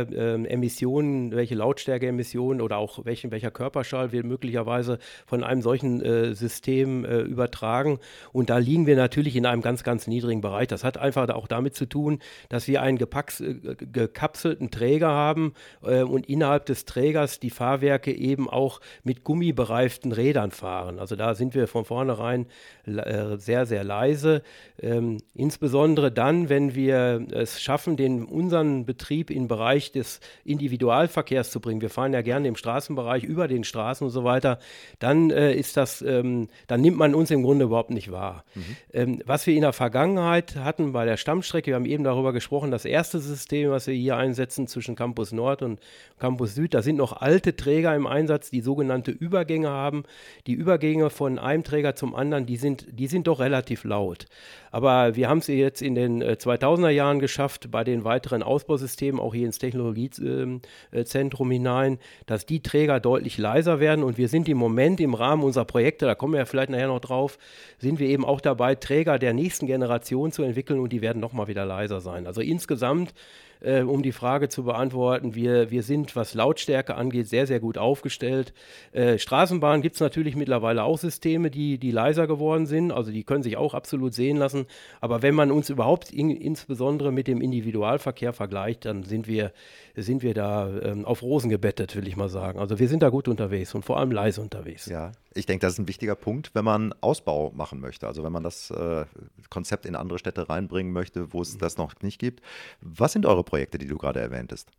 [0.49, 7.05] Emissionen, welche Lautstärkeemissionen oder auch welchen, welcher Körperschall wir möglicherweise von einem solchen äh, System
[7.05, 7.99] äh, übertragen.
[8.31, 10.67] Und da liegen wir natürlich in einem ganz, ganz niedrigen Bereich.
[10.67, 16.27] Das hat einfach auch damit zu tun, dass wir einen äh, gekapselten Träger haben und
[16.27, 20.99] innerhalb des Trägers die Fahrwerke eben auch mit gummibereiften Rädern fahren.
[20.99, 22.47] Also da sind wir von vornherein
[22.85, 24.41] äh, sehr, sehr leise.
[24.81, 31.51] Ähm, insbesondere dann, wenn wir es schaffen, den, unseren Betrieb in den Bereich des Individualverkehrs
[31.51, 31.81] zu bringen.
[31.81, 34.59] Wir fahren ja gerne im Straßenbereich über den Straßen und so weiter.
[34.99, 38.43] Dann äh, ist das, ähm, dann nimmt man uns im Grunde überhaupt nicht wahr.
[38.55, 38.63] Mhm.
[38.93, 42.71] Ähm, was wir in der Vergangenheit hatten bei der Stammstrecke, wir haben eben darüber gesprochen,
[42.71, 45.79] das erste System, was wir hier einsetzen zwischen Campus Nord und
[46.19, 46.73] Campus Süd.
[46.73, 50.03] Da sind noch alte Träger im Einsatz, die sogenannte Übergänge haben.
[50.47, 54.25] Die Übergänge von einem Träger zum anderen, die sind, die sind doch relativ laut.
[54.71, 59.19] Aber wir haben es jetzt in den 2000er äh, Jahren geschafft, bei den weiteren Ausbausystemen,
[59.19, 64.03] auch hier ins Technologiezentrum äh, hinein, dass die Träger deutlich leiser werden.
[64.03, 66.87] Und wir sind im Moment im Rahmen unserer Projekte, da kommen wir ja vielleicht nachher
[66.87, 67.37] noch drauf,
[67.77, 71.47] sind wir eben auch dabei, Träger der nächsten Generation zu entwickeln und die werden nochmal
[71.47, 72.27] wieder leiser sein.
[72.27, 73.13] Also insgesamt
[73.61, 75.35] äh, um die Frage zu beantworten.
[75.35, 78.53] Wir, wir sind, was Lautstärke angeht, sehr, sehr gut aufgestellt.
[78.91, 82.91] Äh, Straßenbahn gibt es natürlich mittlerweile auch Systeme, die, die leiser geworden sind.
[82.91, 84.65] Also die können sich auch absolut sehen lassen.
[85.01, 89.51] Aber wenn man uns überhaupt in, insbesondere mit dem Individualverkehr vergleicht, dann sind wir,
[90.01, 92.59] sind wir da ähm, auf Rosen gebettet, will ich mal sagen.
[92.59, 94.85] Also wir sind da gut unterwegs und vor allem leise unterwegs.
[94.87, 98.07] Ja, ich denke, das ist ein wichtiger Punkt, wenn man Ausbau machen möchte.
[98.07, 99.05] Also wenn man das äh,
[99.49, 102.41] Konzept in andere Städte reinbringen möchte, wo es das noch nicht gibt.
[102.81, 104.69] Was sind eure Projekte, die du gerade erwähntest?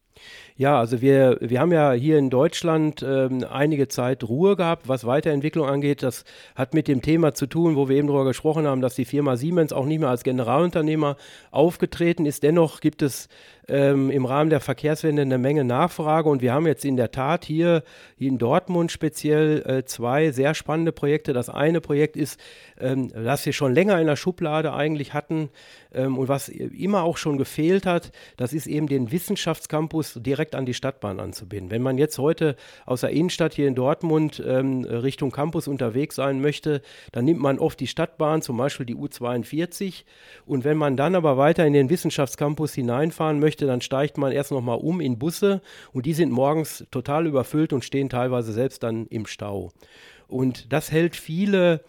[0.57, 5.07] Ja, also wir, wir haben ja hier in Deutschland ähm, einige Zeit Ruhe gehabt, was
[5.07, 6.03] Weiterentwicklung angeht.
[6.03, 9.07] Das hat mit dem Thema zu tun, wo wir eben darüber gesprochen haben, dass die
[9.07, 11.17] Firma Siemens auch nicht mehr als Generalunternehmer
[11.51, 12.43] aufgetreten ist.
[12.43, 13.29] Dennoch gibt es
[13.69, 17.45] ähm, im Rahmen der Verkehrswende eine Menge Nachfrage und wir haben jetzt in der Tat
[17.45, 17.83] hier,
[18.19, 21.33] hier in Dortmund speziell äh, zwei sehr spannende Projekte.
[21.33, 22.39] Das eine Projekt ist,
[22.79, 25.49] ähm, das wir schon länger in der Schublade eigentlich hatten
[25.93, 30.67] ähm, und was immer auch schon gefehlt hat, das ist eben den Wissenschaftscampus direkt an
[30.67, 31.71] die Stadtbahn anzubinden.
[31.71, 36.41] Wenn man jetzt heute aus der Innenstadt hier in Dortmund ähm, Richtung Campus unterwegs sein
[36.41, 40.05] möchte, dann nimmt man oft die Stadtbahn, zum Beispiel die U42
[40.47, 44.51] und wenn man dann aber weiter in den Wissenschaftscampus hineinfahren möchte, dann steigt man erst
[44.51, 45.61] nochmal um in Busse
[45.93, 49.73] und die sind morgens total überfüllt und stehen teilweise selbst dann im Stau.
[50.29, 51.83] Und das hält viele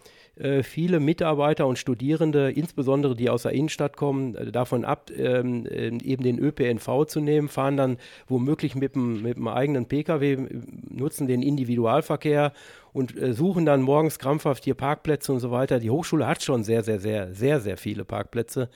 [0.62, 5.88] viele Mitarbeiter und Studierende, insbesondere die aus der Innenstadt kommen, äh, davon ab, ähm, äh,
[5.88, 10.48] eben den ÖPNV zu nehmen, fahren dann womöglich mit dem, mit dem eigenen Pkw,
[10.88, 12.52] nutzen den Individualverkehr
[12.92, 15.78] und suchen dann morgens krampfhaft hier Parkplätze und so weiter.
[15.78, 18.68] Die Hochschule hat schon sehr, sehr, sehr, sehr, sehr viele Parkplätze.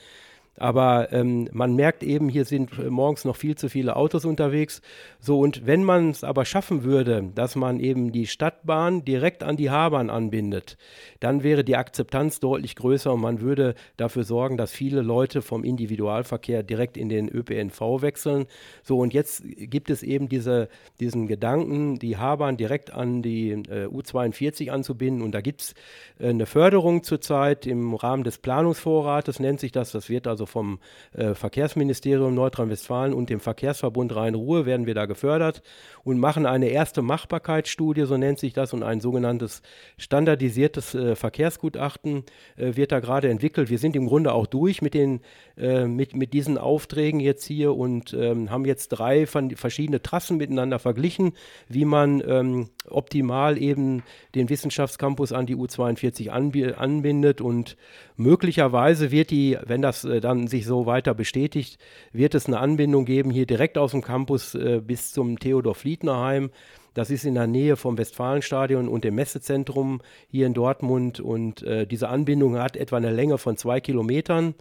[0.57, 4.81] Aber ähm, man merkt eben, hier sind äh, morgens noch viel zu viele Autos unterwegs.
[5.21, 9.57] So, und wenn man es aber schaffen würde, dass man eben die Stadtbahn direkt an
[9.57, 10.77] die Haarbahn anbindet,
[11.21, 15.65] dann wäre die Akzeptanz deutlich größer und man würde dafür sorgen, dass viele Leute vom
[15.65, 18.47] Individualverkehr direkt in den ÖPNV wechseln.
[18.83, 20.69] So, und jetzt gibt es eben diese,
[21.01, 25.23] diesen Gedanken, die Haarbahn direkt an die äh, U42 anzubinden.
[25.23, 25.75] Und da gibt es
[26.19, 29.93] äh, eine Förderung zurzeit im Rahmen des Planungsvorrates, nennt sich das.
[29.93, 30.79] Das wird also vom
[31.13, 35.63] äh, Verkehrsministerium Nordrhein-Westfalen und dem Verkehrsverbund Rhein-Ruhr werden wir da gefördert
[36.05, 39.63] und machen eine erste Machbarkeitsstudie, so nennt sich das, und ein sogenanntes
[39.99, 42.25] standardisiertes äh, Verkehrsgutachten
[42.57, 43.71] äh, wird da gerade entwickelt.
[43.71, 45.21] Wir sind im Grunde auch durch mit, den,
[45.57, 50.79] äh, mit, mit diesen Aufträgen jetzt hier und ähm, haben jetzt drei verschiedene Trassen miteinander
[50.79, 51.33] verglichen,
[51.69, 54.03] wie man ähm, optimal eben
[54.35, 57.77] den Wissenschaftscampus an die U42 anbindet und
[58.17, 61.79] möglicherweise wird die, wenn das äh, dann sich so weiter bestätigt,
[62.13, 66.21] wird es eine Anbindung geben hier direkt aus dem Campus äh, bis zum Theodor Fliedner
[66.21, 66.51] Heim.
[66.95, 71.21] Das ist in der Nähe vom Westfalenstadion und dem Messezentrum hier in Dortmund.
[71.21, 74.55] Und äh, diese Anbindung hat etwa eine Länge von zwei Kilometern.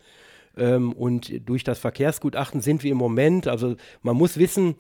[0.57, 4.75] Ähm, und durch das Verkehrsgutachten sind wir im Moment, also man muss wissen,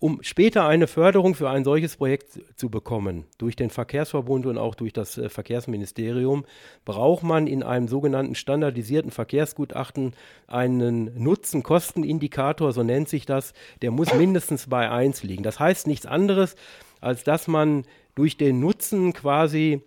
[0.00, 4.74] um später eine Förderung für ein solches Projekt zu bekommen, durch den Verkehrsverbund und auch
[4.74, 6.44] durch das äh, Verkehrsministerium,
[6.84, 10.14] braucht man in einem sogenannten standardisierten Verkehrsgutachten
[10.46, 15.42] einen Nutzen-Kosten-Indikator, so nennt sich das, der muss mindestens bei 1 liegen.
[15.42, 16.54] Das heißt nichts anderes,
[17.00, 17.84] als dass man
[18.14, 19.82] durch den Nutzen quasi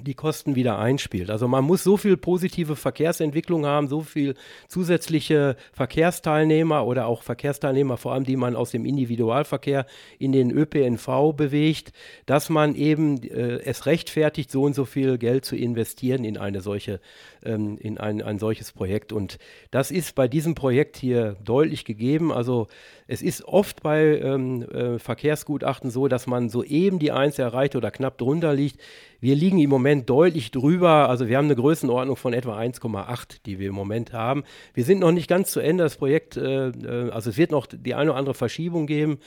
[0.00, 1.30] die Kosten wieder einspielt.
[1.30, 4.34] Also man muss so viel positive Verkehrsentwicklung haben, so viel
[4.66, 9.84] zusätzliche Verkehrsteilnehmer oder auch Verkehrsteilnehmer, vor allem die man aus dem Individualverkehr
[10.18, 11.92] in den ÖPNV bewegt,
[12.24, 16.62] dass man eben äh, es rechtfertigt, so und so viel Geld zu investieren in eine
[16.62, 16.98] solche,
[17.44, 19.12] ähm, in ein, ein solches Projekt.
[19.12, 19.38] Und
[19.70, 22.32] das ist bei diesem Projekt hier deutlich gegeben.
[22.32, 22.68] Also
[23.06, 27.90] es ist oft bei ähm, äh, Verkehrsgutachten so, dass man soeben die Eins erreicht oder
[27.90, 28.80] knapp drunter liegt.
[29.20, 31.08] Wir liegen im Moment deutlich drüber.
[31.08, 34.42] Also wir haben eine Größenordnung von etwa 1,8, die wir im Moment haben.
[34.74, 35.84] Wir sind noch nicht ganz zu Ende.
[35.84, 39.18] Das Projekt, äh, äh, also es wird noch die eine oder andere Verschiebung geben.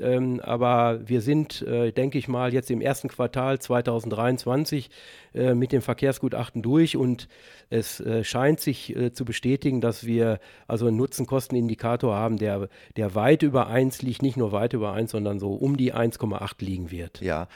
[0.00, 4.90] Ähm, aber wir sind, äh, denke ich mal, jetzt im ersten Quartal 2023
[5.34, 7.28] äh, mit dem Verkehrsgutachten durch und
[7.70, 13.14] es äh, scheint sich äh, zu bestätigen, dass wir also einen Nutzen-Kosten-Indikator haben, der, der
[13.14, 16.90] weit über 1 liegt, nicht nur weit über 1, sondern so um die 1,8 liegen
[16.90, 17.20] wird.
[17.20, 17.48] Ja.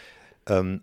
[0.46, 0.82] Ähm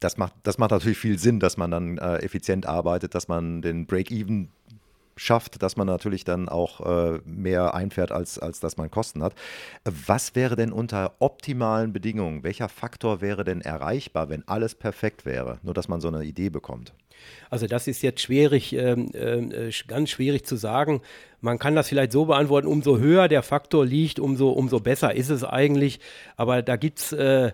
[0.00, 3.62] das macht, das macht natürlich viel Sinn, dass man dann äh, effizient arbeitet, dass man
[3.62, 4.48] den Break-Even
[5.16, 9.34] schafft, dass man natürlich dann auch äh, mehr einfährt, als, als dass man Kosten hat.
[9.84, 15.58] Was wäre denn unter optimalen Bedingungen, welcher Faktor wäre denn erreichbar, wenn alles perfekt wäre?
[15.62, 16.94] Nur, dass man so eine Idee bekommt.
[17.50, 21.02] Also das ist jetzt schwierig, ähm, äh, ganz schwierig zu sagen.
[21.40, 25.30] Man kann das vielleicht so beantworten, umso höher der Faktor liegt, umso, umso besser ist
[25.30, 26.00] es eigentlich.
[26.36, 27.12] Aber da gibt es...
[27.12, 27.52] Äh,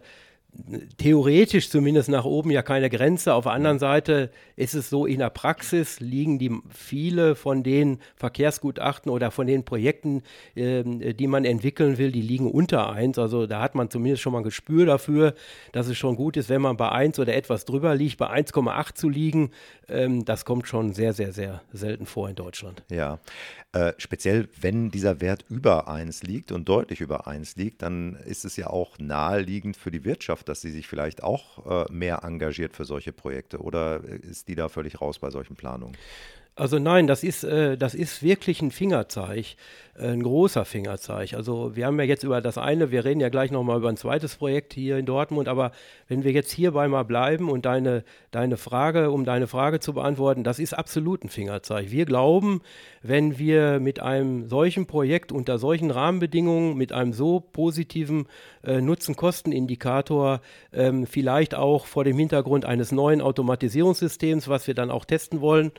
[0.99, 3.35] theoretisch zumindest nach oben ja keine Grenze.
[3.35, 7.99] Auf der anderen Seite ist es so, in der Praxis liegen die viele von den
[8.17, 10.23] Verkehrsgutachten oder von den Projekten,
[10.55, 13.19] äh, die man entwickeln will, die liegen unter 1.
[13.19, 15.35] Also da hat man zumindest schon mal ein Gespür dafür,
[15.73, 18.19] dass es schon gut ist, wenn man bei 1 oder etwas drüber liegt.
[18.19, 19.51] Bei 1,8 zu liegen,
[19.89, 22.83] ähm, das kommt schon sehr, sehr, sehr selten vor in Deutschland.
[22.91, 23.21] Ja,
[23.73, 28.45] äh, speziell wenn dieser Wert über 1 liegt und deutlich über 1 liegt, dann ist
[28.45, 32.75] es ja auch naheliegend für die Wirtschaft, dass sie sich vielleicht auch äh, mehr engagiert
[32.75, 33.59] für solche Projekte.
[33.59, 35.97] Oder ist die da völlig raus bei solchen Planungen?
[36.59, 39.55] Also nein, das ist, äh, das ist wirklich ein Fingerzeig,
[39.97, 41.35] äh, ein großer Fingerzeig.
[41.35, 43.97] Also wir haben ja jetzt über das eine, wir reden ja gleich nochmal über ein
[43.97, 45.71] zweites Projekt hier in Dortmund, aber
[46.09, 50.43] wenn wir jetzt hierbei mal bleiben und deine, deine Frage, um deine Frage zu beantworten,
[50.43, 51.93] das ist absolut ein Fingerzeig.
[51.93, 52.61] Wir glauben,
[53.03, 58.27] wenn wir mit einem solchen Projekt unter solchen Rahmenbedingungen, mit einem so positiven
[58.65, 60.41] äh, Nutzen-Kosten-Indikator,
[60.73, 65.71] ähm, vielleicht auch vor dem Hintergrund eines neuen Automatisierungssystems, was wir dann auch testen wollen,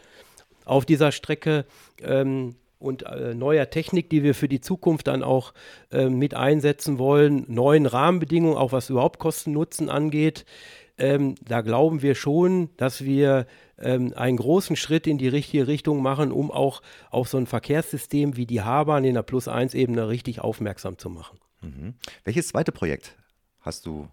[0.70, 1.66] auf dieser Strecke
[2.02, 5.54] ähm, und äh, neuer Technik, die wir für die Zukunft dann auch
[5.92, 10.46] äh, mit einsetzen wollen, neuen Rahmenbedingungen, auch was überhaupt Kosten-Nutzen angeht.
[10.98, 16.02] Ähm, da glauben wir schon, dass wir ähm, einen großen Schritt in die richtige Richtung
[16.02, 20.98] machen, um auch auf so ein Verkehrssystem wie die Haarbahn in der Plus-1-Ebene richtig aufmerksam
[20.98, 21.40] zu machen.
[21.62, 21.96] Mhm.
[22.24, 23.16] Welches zweite Projekt
[23.62, 24.08] hast du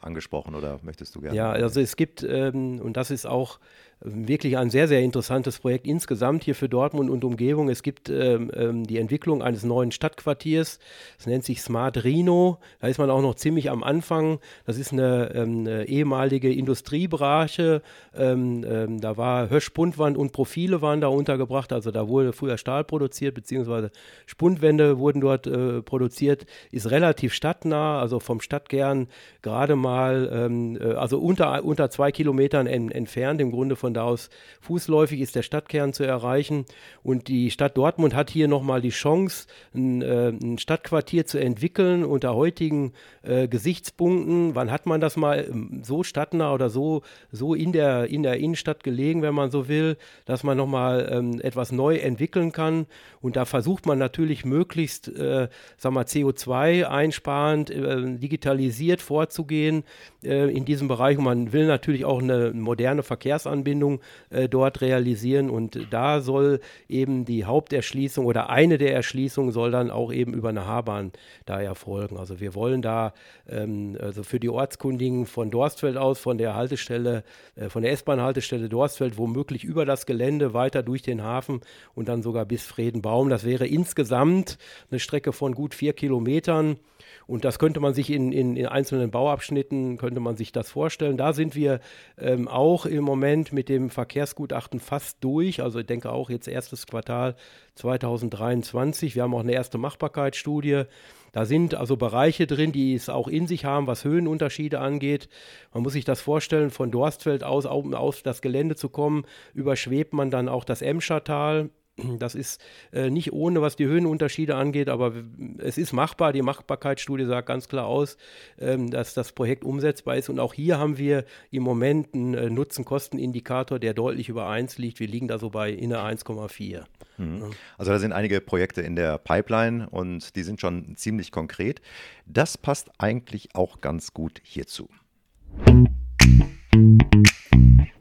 [0.00, 1.36] angesprochen oder möchtest du gerne?
[1.36, 3.58] Ja, also es gibt, ähm, und das ist auch
[4.00, 7.68] wirklich ein sehr, sehr interessantes Projekt insgesamt hier für Dortmund und Umgebung.
[7.70, 10.78] Es gibt ähm, ähm, die Entwicklung eines neuen Stadtquartiers.
[11.16, 12.58] Das nennt sich Smart Rhino.
[12.80, 14.38] Da ist man auch noch ziemlich am Anfang.
[14.66, 17.82] Das ist eine, ähm, eine ehemalige Industriebrache.
[18.14, 21.72] Ähm, ähm, da war Höschspundwand und Profile waren da untergebracht.
[21.72, 23.90] Also da wurde früher Stahl produziert, beziehungsweise
[24.26, 26.44] Spundwände wurden dort äh, produziert.
[26.70, 29.08] Ist relativ stadtnah, also vom Stadtkern
[29.40, 33.94] gerade mal, ähm, äh, also unter, unter zwei Kilometern en, entfernt, im Grunde von von
[33.94, 34.30] da aus
[34.62, 36.64] fußläufig ist der Stadtkern zu erreichen.
[37.04, 42.04] Und die Stadt Dortmund hat hier nochmal die Chance, ein, äh, ein, Stadtquartier zu entwickeln
[42.04, 44.56] unter heutigen äh, Gesichtspunkten.
[44.56, 48.38] Wann hat man das mal ähm, so stadtnah oder so, so in, der, in der
[48.38, 52.86] Innenstadt gelegen, wenn man so will, dass man nochmal ähm, etwas neu entwickeln kann.
[53.20, 59.84] Und da versucht man natürlich möglichst, äh, sag mal, CO2 einsparend, äh, digitalisiert vorzugehen
[60.24, 61.18] äh, in diesem Bereich.
[61.18, 65.50] Und man will natürlich auch eine moderne Verkehrsanbindung Anbindung äh, dort realisieren.
[65.50, 70.48] Und da soll eben die Haupterschließung oder eine der Erschließungen soll dann auch eben über
[70.48, 71.12] eine H-Bahn
[71.44, 72.16] da erfolgen.
[72.16, 73.12] Also wir wollen da
[73.48, 77.22] ähm, also für die Ortskundigen von Dorstfeld aus, von der Haltestelle,
[77.54, 81.60] äh, von der S-Bahn-Haltestelle Dorstfeld, womöglich über das Gelände weiter durch den Hafen
[81.94, 83.28] und dann sogar bis Fredenbaum.
[83.28, 84.58] Das wäre insgesamt
[84.90, 86.78] eine Strecke von gut vier Kilometern.
[87.26, 91.16] Und das könnte man sich in, in, in, einzelnen Bauabschnitten, könnte man sich das vorstellen.
[91.16, 91.80] Da sind wir
[92.18, 95.62] ähm, auch im Moment mit dem Verkehrsgutachten fast durch.
[95.62, 97.36] Also ich denke auch jetzt erstes Quartal
[97.74, 99.14] 2023.
[99.14, 100.84] Wir haben auch eine erste Machbarkeitsstudie.
[101.32, 105.28] Da sind also Bereiche drin, die es auch in sich haben, was Höhenunterschiede angeht.
[105.74, 110.14] Man muss sich das vorstellen, von Dorstfeld aus auf, auf das Gelände zu kommen, überschwebt
[110.14, 112.60] man dann auch das Emschertal das ist
[112.92, 115.12] äh, nicht ohne, was die Höhenunterschiede angeht, aber
[115.58, 116.32] es ist machbar.
[116.32, 118.18] Die Machbarkeitsstudie sagt ganz klar aus,
[118.58, 120.28] ähm, dass das Projekt umsetzbar ist.
[120.28, 125.00] Und auch hier haben wir im Moment einen äh, Nutzen-Kosten-Indikator, der deutlich über 1 liegt.
[125.00, 126.84] Wir liegen da so bei inner 1,4.
[127.16, 127.50] Mhm.
[127.78, 131.80] Also da sind einige Projekte in der Pipeline und die sind schon ziemlich konkret.
[132.26, 134.90] Das passt eigentlich auch ganz gut hierzu.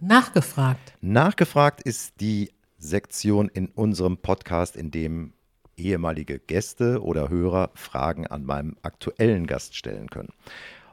[0.02, 0.94] Nachgefragt.
[1.02, 5.34] Nachgefragt ist die Sektion in unserem Podcast, in dem
[5.78, 10.30] ehemalige Gäste oder Hörer Fragen an meinem aktuellen Gast stellen können.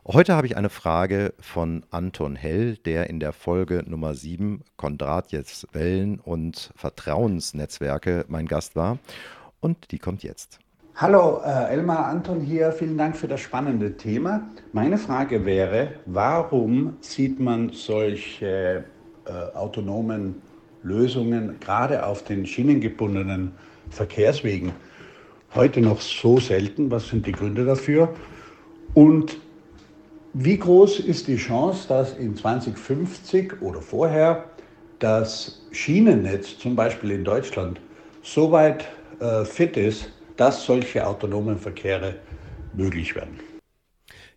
[0.05, 5.69] Heute habe ich eine Frage von Anton Hell, der in der Folge Nummer 7 Kondratjews
[5.73, 8.99] Wellen und Vertrauensnetzwerke mein Gast war.
[9.61, 10.59] Und die kommt jetzt.
[10.97, 12.73] Hallo, äh, Elmar Anton hier.
[12.73, 14.51] Vielen Dank für das spannende Thema.
[14.73, 18.85] Meine Frage wäre, warum sieht man solche
[19.25, 20.43] äh, autonomen
[20.83, 23.53] Lösungen gerade auf den schienengebundenen
[23.91, 24.73] Verkehrswegen
[25.55, 26.91] heute noch so selten?
[26.91, 28.15] Was sind die Gründe dafür?
[28.95, 29.39] Und
[30.35, 34.47] wie groß ist die Chance, dass in 2050 oder vorher
[34.99, 37.81] das Schienennetz, zum Beispiel in Deutschland,
[38.23, 38.87] so weit
[39.21, 42.15] äh, fit ist, dass solche autonomen Verkehre
[42.75, 43.52] möglich werden?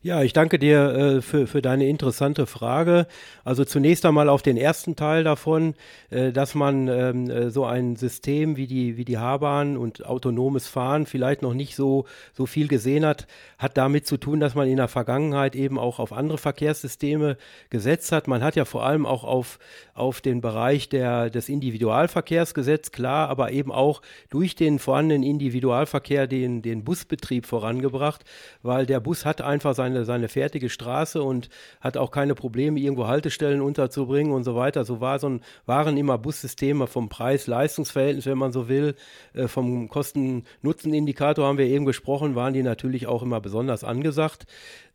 [0.06, 3.08] Ja, ich danke dir äh, für, für deine interessante Frage.
[3.44, 5.74] Also zunächst einmal auf den ersten Teil davon,
[6.12, 10.68] äh, dass man ähm, äh, so ein System wie die, wie die H-Bahn und autonomes
[10.68, 13.26] Fahren vielleicht noch nicht so, so viel gesehen hat,
[13.58, 17.36] hat damit zu tun, dass man in der Vergangenheit eben auch auf andere Verkehrssysteme
[17.72, 18.28] gesetzt hat.
[18.28, 19.58] Man hat ja vor allem auch auf,
[19.96, 26.28] auf den Bereich der, des Individualverkehrs gesetzt, klar, aber eben auch durch den vorhandenen Individualverkehr
[26.28, 28.24] den, den Busbetrieb vorangebracht,
[28.62, 32.80] weil der Bus hat einfach seine seine, seine fertige Straße und hat auch keine Probleme,
[32.80, 34.84] irgendwo Haltestellen unterzubringen und so weiter.
[34.84, 38.96] So war so ein, waren immer Bussysteme vom Preis-Leistungsverhältnis, wenn man so will,
[39.34, 44.46] äh, vom Kosten-Nutzen-Indikator haben wir eben gesprochen, waren die natürlich auch immer besonders angesagt.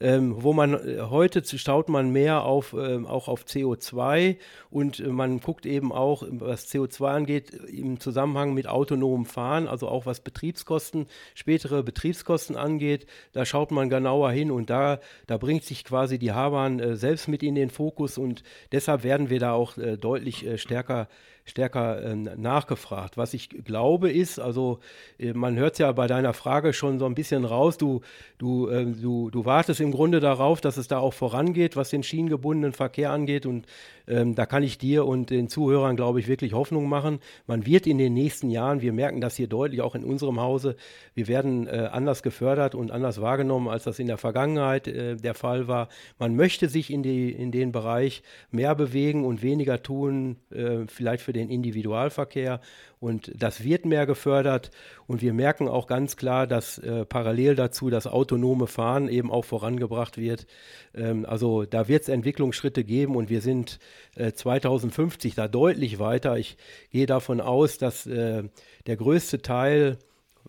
[0.03, 4.39] Ähm, wo man äh, heute schaut man mehr auf, äh, auch auf CO2
[4.71, 9.89] und äh, man guckt eben auch, was CO2 angeht, im Zusammenhang mit autonomem Fahren, also
[9.89, 14.90] auch was Betriebskosten, spätere Betriebskosten angeht, da schaut man genauer hin und da
[15.27, 19.31] da, bringt sich quasi die H-Bahn äh, selbst mit in den Fokus und deshalb werden
[19.31, 21.09] wir da auch äh, deutlich äh, stärker
[21.51, 23.17] stärker äh, nachgefragt.
[23.17, 24.79] Was ich glaube ist, also
[25.19, 28.01] äh, man hört es ja bei deiner Frage schon so ein bisschen raus, du,
[28.39, 32.03] du, äh, du, du wartest im Grunde darauf, dass es da auch vorangeht, was den
[32.03, 33.67] schienengebundenen Verkehr angeht und
[34.09, 37.21] ähm, da kann ich dir und den Zuhörern, glaube ich, wirklich Hoffnung machen.
[37.47, 40.77] Man wird in den nächsten Jahren, wir merken das hier deutlich auch in unserem Hause,
[41.15, 45.35] wir werden äh, anders gefördert und anders wahrgenommen, als das in der Vergangenheit äh, der
[45.35, 45.89] Fall war.
[46.19, 50.37] Man möchte sich in, die, in den Bereich mehr bewegen und weniger tun,
[50.89, 52.61] vielleicht für den Individualverkehr.
[52.99, 54.71] Und das wird mehr gefördert.
[55.07, 59.47] Und wir merken auch ganz klar, dass äh, parallel dazu das autonome Fahren eben auch
[59.47, 60.47] vorangebracht wird.
[60.95, 63.79] Ähm, also da wird es Entwicklungsschritte geben und wir sind
[64.17, 66.37] äh, 2050 da deutlich weiter.
[66.37, 66.57] Ich
[66.91, 68.43] gehe davon aus, dass äh,
[68.87, 69.99] der größte Teil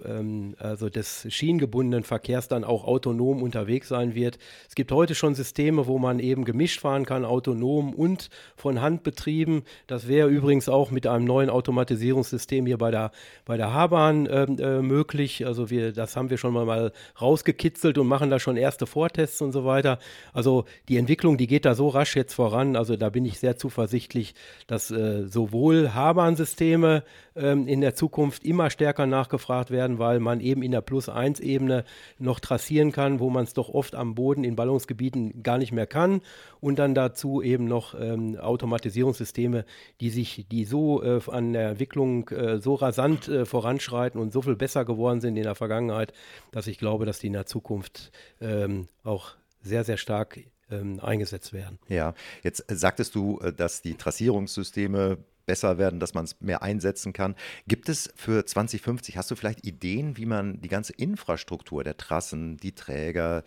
[0.05, 4.37] ähm, also des schienengebundenen Verkehrs dann auch autonom unterwegs sein wird.
[4.67, 9.03] Es gibt heute schon Systeme, wo man eben gemischt fahren kann, autonom und von Hand
[9.03, 9.63] betrieben.
[9.87, 13.11] Das wäre übrigens auch mit einem neuen Automatisierungssystem hier bei der,
[13.45, 15.45] bei der H-Bahn äh, äh, möglich.
[15.45, 19.41] Also wir, das haben wir schon mal, mal rausgekitzelt und machen da schon erste Vortests
[19.41, 19.99] und so weiter.
[20.33, 22.75] Also die Entwicklung, die geht da so rasch jetzt voran.
[22.75, 24.35] Also da bin ich sehr zuversichtlich,
[24.67, 27.03] dass äh, sowohl H-Bahn-Systeme
[27.35, 31.84] ähm, in der Zukunft immer stärker nachgefragt werden, weil man eben in der Plus-1-Ebene
[32.19, 35.88] noch trassieren kann, wo man es doch oft am Boden in Ballungsgebieten gar nicht mehr
[35.88, 36.21] kann.
[36.59, 39.65] Und dann dazu eben noch ähm, Automatisierungssysteme,
[39.99, 44.41] die sich, die so äh, an der Entwicklung äh, so rasant äh, voranschreiten und so
[44.41, 46.13] viel besser geworden sind in der Vergangenheit,
[46.51, 50.39] dass ich glaube, dass die in der Zukunft ähm, auch sehr, sehr stark
[50.71, 51.79] ähm, eingesetzt werden.
[51.88, 52.13] Ja,
[52.43, 57.35] jetzt sagtest du, äh, dass die Trassierungssysteme besser werden, dass man es mehr einsetzen kann.
[57.67, 62.57] Gibt es für 2050, hast du vielleicht Ideen, wie man die ganze Infrastruktur der Trassen,
[62.57, 63.43] die Träger,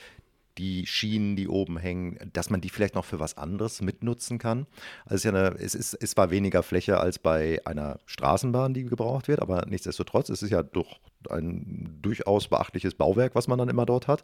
[0.58, 4.66] die Schienen, die oben hängen, dass man die vielleicht noch für was anderes mitnutzen kann.
[5.04, 8.74] Also es ist, ja eine, es ist, es war weniger Fläche als bei einer Straßenbahn,
[8.74, 11.00] die gebraucht wird, aber nichtsdestotrotz ist es ja doch
[11.30, 14.22] ein durchaus beachtliches Bauwerk, was man dann immer dort hat.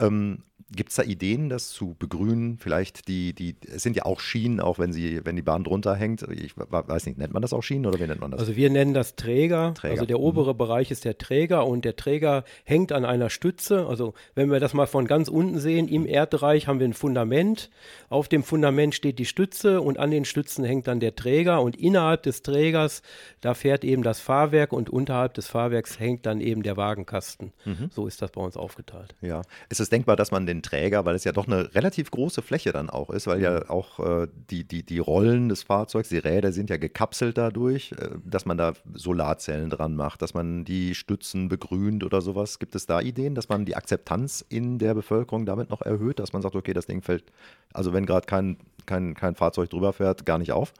[0.00, 0.42] Ähm,
[0.74, 2.58] Gibt es da Ideen, das zu begrünen?
[2.58, 5.94] Vielleicht die, die, es sind ja auch Schienen, auch wenn sie, wenn die Bahn drunter
[5.94, 6.22] hängt.
[6.22, 8.40] Ich weiß nicht, nennt man das auch Schienen oder wie nennt man das?
[8.40, 9.74] Also wir nennen das Träger.
[9.74, 9.92] Träger.
[9.92, 10.58] Also der obere mhm.
[10.58, 13.86] Bereich ist der Träger und der Träger hängt an einer Stütze.
[13.86, 17.70] Also wenn wir das mal von ganz unten sehen, im Erdreich haben wir ein Fundament.
[18.08, 21.76] Auf dem Fundament steht die Stütze und an den Stützen hängt dann der Träger und
[21.76, 23.02] innerhalb des Trägers,
[23.40, 27.52] da fährt eben das Fahrwerk und unterhalb des Fahrwerks hängt dann eben der Wagenkasten.
[27.64, 27.90] Mhm.
[27.92, 29.14] So ist das bei uns aufgeteilt.
[29.20, 29.42] Ja.
[29.68, 32.42] Ist es denkbar, dass man den den Träger, weil es ja doch eine relativ große
[32.42, 33.70] Fläche dann auch ist, weil ja mhm.
[33.70, 38.10] auch äh, die, die, die Rollen des Fahrzeugs, die Räder sind ja gekapselt dadurch, äh,
[38.24, 42.58] dass man da Solarzellen dran macht, dass man die Stützen begrünt oder sowas.
[42.58, 46.32] Gibt es da Ideen, dass man die Akzeptanz in der Bevölkerung damit noch erhöht, dass
[46.32, 47.24] man sagt, okay, das Ding fällt,
[47.72, 48.56] also wenn gerade kein,
[48.86, 50.72] kein, kein Fahrzeug drüber fährt, gar nicht auf?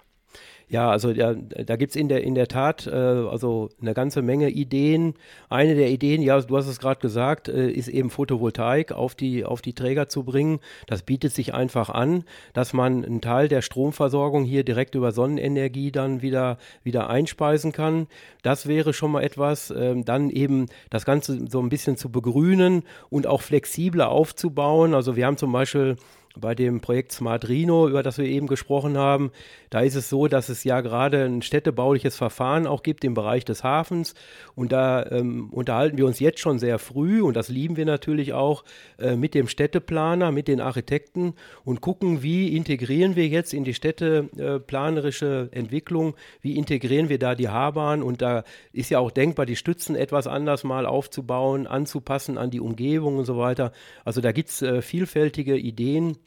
[0.69, 4.21] Ja, also ja, da gibt es in der, in der Tat äh, also eine ganze
[4.21, 5.15] Menge Ideen.
[5.49, 9.45] Eine der Ideen, ja, du hast es gerade gesagt, äh, ist eben Photovoltaik auf die,
[9.45, 10.59] auf die Träger zu bringen.
[10.89, 15.93] Das bietet sich einfach an, dass man einen Teil der Stromversorgung hier direkt über Sonnenenergie
[15.93, 18.09] dann wieder, wieder einspeisen kann.
[18.43, 19.71] Das wäre schon mal etwas.
[19.71, 24.95] Ähm, dann eben das Ganze so ein bisschen zu begrünen und auch flexibler aufzubauen.
[24.95, 25.97] Also wir haben zum Beispiel
[26.39, 29.31] bei dem Projekt Smart Rhino, über das wir eben gesprochen haben,
[29.71, 33.45] da ist es so, dass es ja gerade ein städtebauliches Verfahren auch gibt im Bereich
[33.45, 34.15] des Hafens.
[34.55, 38.33] Und da ähm, unterhalten wir uns jetzt schon sehr früh, und das lieben wir natürlich
[38.33, 38.65] auch,
[38.99, 41.35] äh, mit dem Städteplaner, mit den Architekten
[41.65, 47.35] und gucken, wie integrieren wir jetzt in die städteplanerische äh, Entwicklung, wie integrieren wir da
[47.35, 48.03] die H-Bahn.
[48.03, 52.61] Und da ist ja auch denkbar, die Stützen etwas anders mal aufzubauen, anzupassen an die
[52.61, 53.73] Umgebung und so weiter.
[54.05, 56.19] Also da gibt es äh, vielfältige Ideen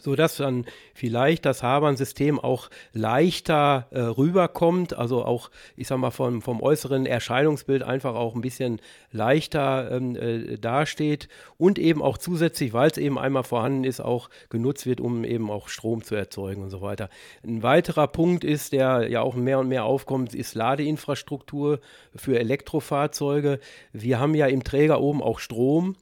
[0.00, 6.10] so dass dann vielleicht das Habern-System auch leichter äh, rüberkommt, also auch, ich sag mal,
[6.10, 8.80] vom, vom äußeren Erscheinungsbild einfach auch ein bisschen
[9.12, 14.28] leichter ähm, äh, dasteht und eben auch zusätzlich, weil es eben einmal vorhanden ist, auch
[14.50, 17.08] genutzt wird, um eben auch Strom zu erzeugen und so weiter.
[17.42, 21.80] Ein weiterer Punkt ist, der ja auch mehr und mehr aufkommt, ist Ladeinfrastruktur
[22.14, 23.58] für Elektrofahrzeuge.
[23.92, 25.96] Wir haben ja im Träger oben auch Strom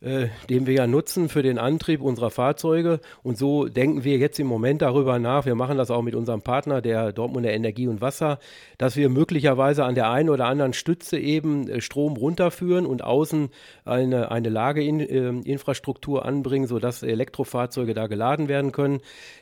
[0.00, 3.00] äh, den wir ja nutzen für den Antrieb unserer Fahrzeuge.
[3.22, 6.42] Und so denken wir jetzt im Moment darüber nach, wir machen das auch mit unserem
[6.42, 8.38] Partner, der Dortmunder Energie und Wasser,
[8.78, 13.50] dass wir möglicherweise an der einen oder anderen Stütze eben äh, Strom runterführen und außen
[13.84, 19.00] eine, eine Lageinfrastruktur äh, anbringen, sodass Elektrofahrzeuge da geladen werden können.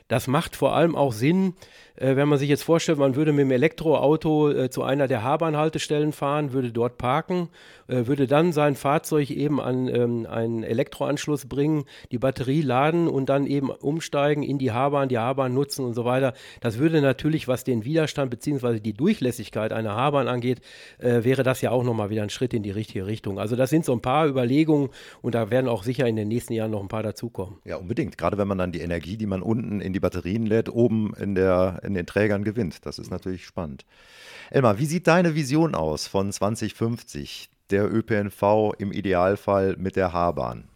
[0.09, 1.55] Das macht vor allem auch Sinn,
[1.97, 5.23] äh, wenn man sich jetzt vorstellt, man würde mit dem Elektroauto äh, zu einer der
[5.23, 7.49] H-Bahn-Haltestellen fahren, würde dort parken,
[7.89, 13.29] äh, würde dann sein Fahrzeug eben an ähm, einen Elektroanschluss bringen, die Batterie laden und
[13.29, 16.35] dann eben umsteigen in die H-Bahn, die H-Bahn nutzen und so weiter.
[16.61, 18.81] Das würde natürlich, was den Widerstand bzw.
[18.81, 20.61] die Durchlässigkeit einer H-Bahn angeht,
[20.99, 23.39] äh, wäre das ja auch nochmal wieder ein Schritt in die richtige Richtung.
[23.39, 24.91] Also das sind so ein paar Überlegungen
[25.23, 27.59] und da werden auch sicher in den nächsten Jahren noch ein paar dazukommen.
[27.65, 28.19] Ja, unbedingt.
[28.19, 31.35] Gerade wenn man dann die Energie, die man unten in die Batterien lädt, oben in,
[31.35, 32.85] der, in den Trägern gewinnt.
[32.85, 33.87] Das ist natürlich spannend.
[34.51, 37.49] Elmar, wie sieht deine Vision aus von 2050?
[37.71, 40.69] Der ÖPNV im Idealfall mit der H-Bahn?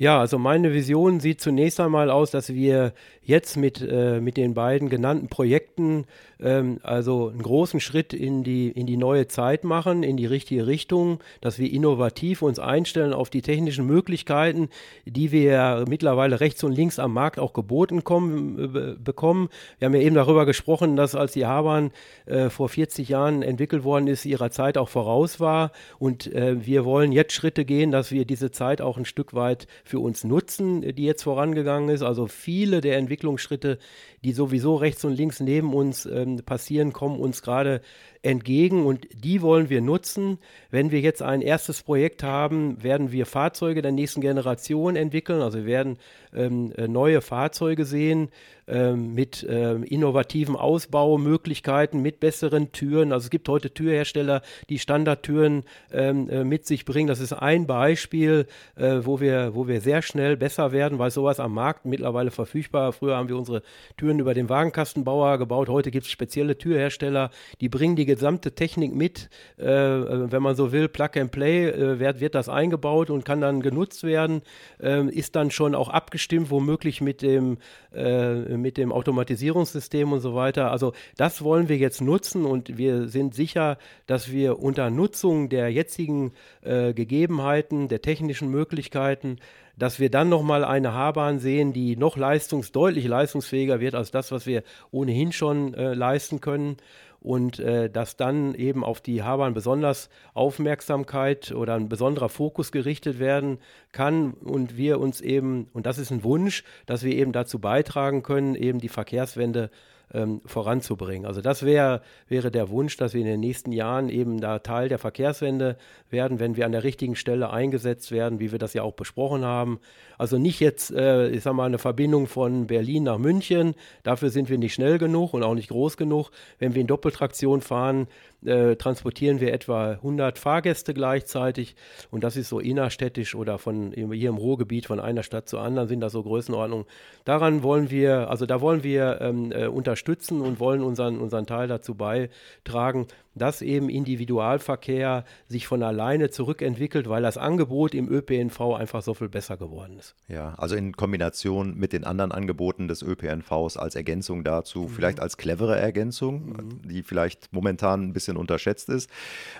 [0.00, 4.54] Ja, also meine Vision sieht zunächst einmal aus, dass wir jetzt mit, äh, mit den
[4.54, 6.06] beiden genannten Projekten
[6.40, 10.66] ähm, also einen großen Schritt in die, in die neue Zeit machen, in die richtige
[10.66, 14.70] Richtung, dass wir innovativ uns einstellen auf die technischen Möglichkeiten,
[15.04, 19.50] die wir mittlerweile rechts und links am Markt auch geboten kommen, äh, bekommen.
[19.78, 21.90] Wir haben ja eben darüber gesprochen, dass als die Habahn
[22.24, 25.72] äh, vor 40 Jahren entwickelt worden ist, ihrer Zeit auch voraus war.
[25.98, 29.66] Und äh, wir wollen jetzt Schritte gehen, dass wir diese Zeit auch ein Stück weit
[29.90, 32.02] für uns nutzen, die jetzt vorangegangen ist.
[32.02, 33.78] Also viele der Entwicklungsschritte,
[34.24, 37.82] die sowieso rechts und links neben uns ähm, passieren, kommen uns gerade
[38.22, 40.38] entgegen und die wollen wir nutzen.
[40.70, 45.42] Wenn wir jetzt ein erstes Projekt haben, werden wir Fahrzeuge der nächsten Generation entwickeln.
[45.42, 45.98] Also wir werden
[46.34, 48.28] ähm, äh, neue Fahrzeuge sehen
[48.70, 53.12] ähm, mit ähm, innovativen Ausbaumöglichkeiten, mit besseren Türen.
[53.12, 57.08] Also es gibt heute Türhersteller, die Standardtüren ähm, äh, mit sich bringen.
[57.08, 58.46] Das ist ein Beispiel,
[58.76, 62.92] äh, wo, wir, wo wir sehr schnell besser werden, weil sowas am Markt mittlerweile verfügbar.
[62.92, 63.62] Früher haben wir unsere
[63.96, 65.68] Türen über den Wagenkastenbauer gebaut.
[65.68, 69.28] Heute gibt es spezielle Türhersteller, die bringen die gesamte Technik mit.
[69.58, 73.24] Äh, äh, wenn man so will, Plug and Play, äh, wird, wird das eingebaut und
[73.24, 74.42] kann dann genutzt werden.
[74.80, 77.58] Ähm, ist dann schon auch abgestimmt, womöglich mit dem,
[77.92, 80.70] äh, mit dem Automatisierungssystem und so weiter.
[80.70, 85.70] Also das wollen wir jetzt nutzen und wir sind sicher, dass wir unter Nutzung der
[85.70, 86.32] jetzigen
[86.62, 89.38] äh, Gegebenheiten, der technischen Möglichkeiten,
[89.76, 94.30] dass wir dann nochmal eine H-Bahn sehen, die noch leistungs-, deutlich leistungsfähiger wird als das,
[94.30, 96.76] was wir ohnehin schon äh, leisten können
[97.20, 103.18] und äh, dass dann eben auf die Habern besonders Aufmerksamkeit oder ein besonderer Fokus gerichtet
[103.18, 103.58] werden
[103.92, 108.22] kann und wir uns eben, und das ist ein Wunsch, dass wir eben dazu beitragen
[108.22, 109.70] können, eben die Verkehrswende
[110.12, 111.26] ähm, voranzubringen.
[111.26, 114.88] Also das wär, wäre der Wunsch, dass wir in den nächsten Jahren eben da Teil
[114.88, 115.76] der Verkehrswende
[116.10, 119.44] werden, wenn wir an der richtigen Stelle eingesetzt werden, wie wir das ja auch besprochen
[119.44, 119.80] haben.
[120.18, 124.50] Also nicht jetzt, äh, ich sag mal, eine Verbindung von Berlin nach München, dafür sind
[124.50, 126.30] wir nicht schnell genug und auch nicht groß genug.
[126.58, 128.06] Wenn wir in Doppeltraktion fahren,
[128.44, 131.76] äh, transportieren wir etwa 100 Fahrgäste gleichzeitig
[132.10, 135.88] und das ist so innerstädtisch oder von hier im Ruhrgebiet von einer Stadt zur anderen
[135.88, 136.86] sind das so Größenordnungen.
[137.24, 141.68] Daran wollen wir, also da wollen wir ähm, äh, unterstützen und wollen unseren, unseren Teil
[141.68, 149.02] dazu beitragen, dass eben Individualverkehr sich von alleine zurückentwickelt, weil das Angebot im ÖPNV einfach
[149.02, 150.14] so viel besser geworden ist.
[150.28, 154.88] Ja, also in Kombination mit den anderen Angeboten des ÖPNVs als Ergänzung dazu, mhm.
[154.88, 156.88] vielleicht als clevere Ergänzung, mhm.
[156.88, 159.08] die vielleicht momentan ein bisschen unterschätzt ist,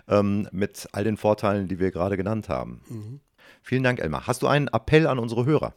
[0.08, 2.80] ähm, mit all den Vorteilen, die wir gerade genannt haben.
[2.88, 3.20] Mhm.
[3.62, 4.26] Vielen Dank, Elmar.
[4.26, 5.74] Hast du einen Appell an unsere Hörer?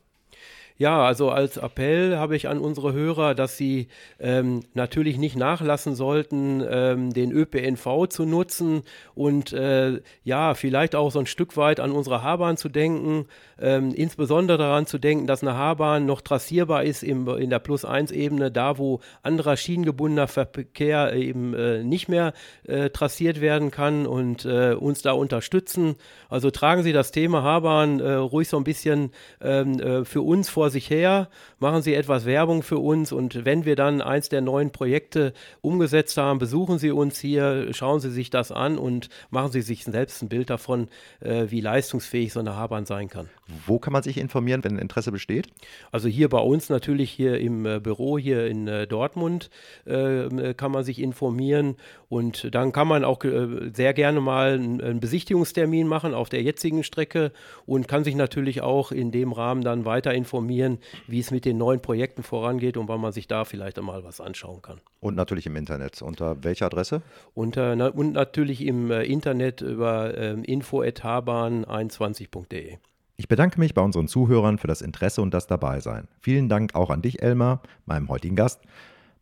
[0.83, 3.87] Ja, also als Appell habe ich an unsere Hörer, dass sie
[4.19, 8.81] ähm, natürlich nicht nachlassen sollten, ähm, den ÖPNV zu nutzen
[9.15, 13.27] und äh, ja, vielleicht auch so ein Stück weit an unsere H-Bahn zu denken,
[13.61, 18.51] ähm, insbesondere daran zu denken, dass eine H-Bahn noch trassierbar ist im, in der Plus-1-Ebene,
[18.51, 22.33] da wo anderer schienengebundener Verkehr eben äh, nicht mehr
[22.67, 25.95] äh, trassiert werden kann und äh, uns da unterstützen.
[26.27, 30.49] Also tragen Sie das Thema H-Bahn äh, ruhig so ein bisschen ähm, äh, für uns
[30.49, 34.41] vor sich her, machen Sie etwas Werbung für uns und wenn wir dann eins der
[34.41, 39.51] neuen Projekte umgesetzt haben, besuchen Sie uns hier, schauen Sie sich das an und machen
[39.51, 40.89] Sie sich selbst ein Bild davon,
[41.21, 43.29] äh, wie leistungsfähig so eine Haarbahn sein kann.
[43.65, 45.47] Wo kann man sich informieren, wenn Interesse besteht?
[45.91, 49.49] Also hier bei uns natürlich hier im äh, Büro hier in äh, Dortmund
[49.85, 51.75] äh, kann man sich informieren
[52.09, 56.41] und dann kann man auch äh, sehr gerne mal einen, einen Besichtigungstermin machen auf der
[56.41, 57.31] jetzigen Strecke
[57.65, 60.77] und kann sich natürlich auch in dem Rahmen dann weiter informieren informieren,
[61.07, 64.21] wie es mit den neuen Projekten vorangeht und wann man sich da vielleicht einmal was
[64.21, 64.79] anschauen kann.
[64.99, 66.01] Und natürlich im Internet.
[66.01, 67.01] Unter welcher Adresse?
[67.33, 72.77] Unter, na, und natürlich im äh, Internet über äh, info.habahn21.de.
[73.15, 76.07] Ich bedanke mich bei unseren Zuhörern für das Interesse und das Dabeisein.
[76.19, 78.61] Vielen Dank auch an dich, Elmar, meinem heutigen Gast.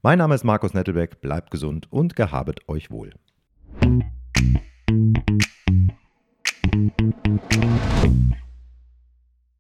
[0.02, 1.22] Mein Name ist Markus Nettelbeck.
[1.22, 3.12] Bleibt gesund und gehabet euch wohl.
[3.84, 4.06] Musik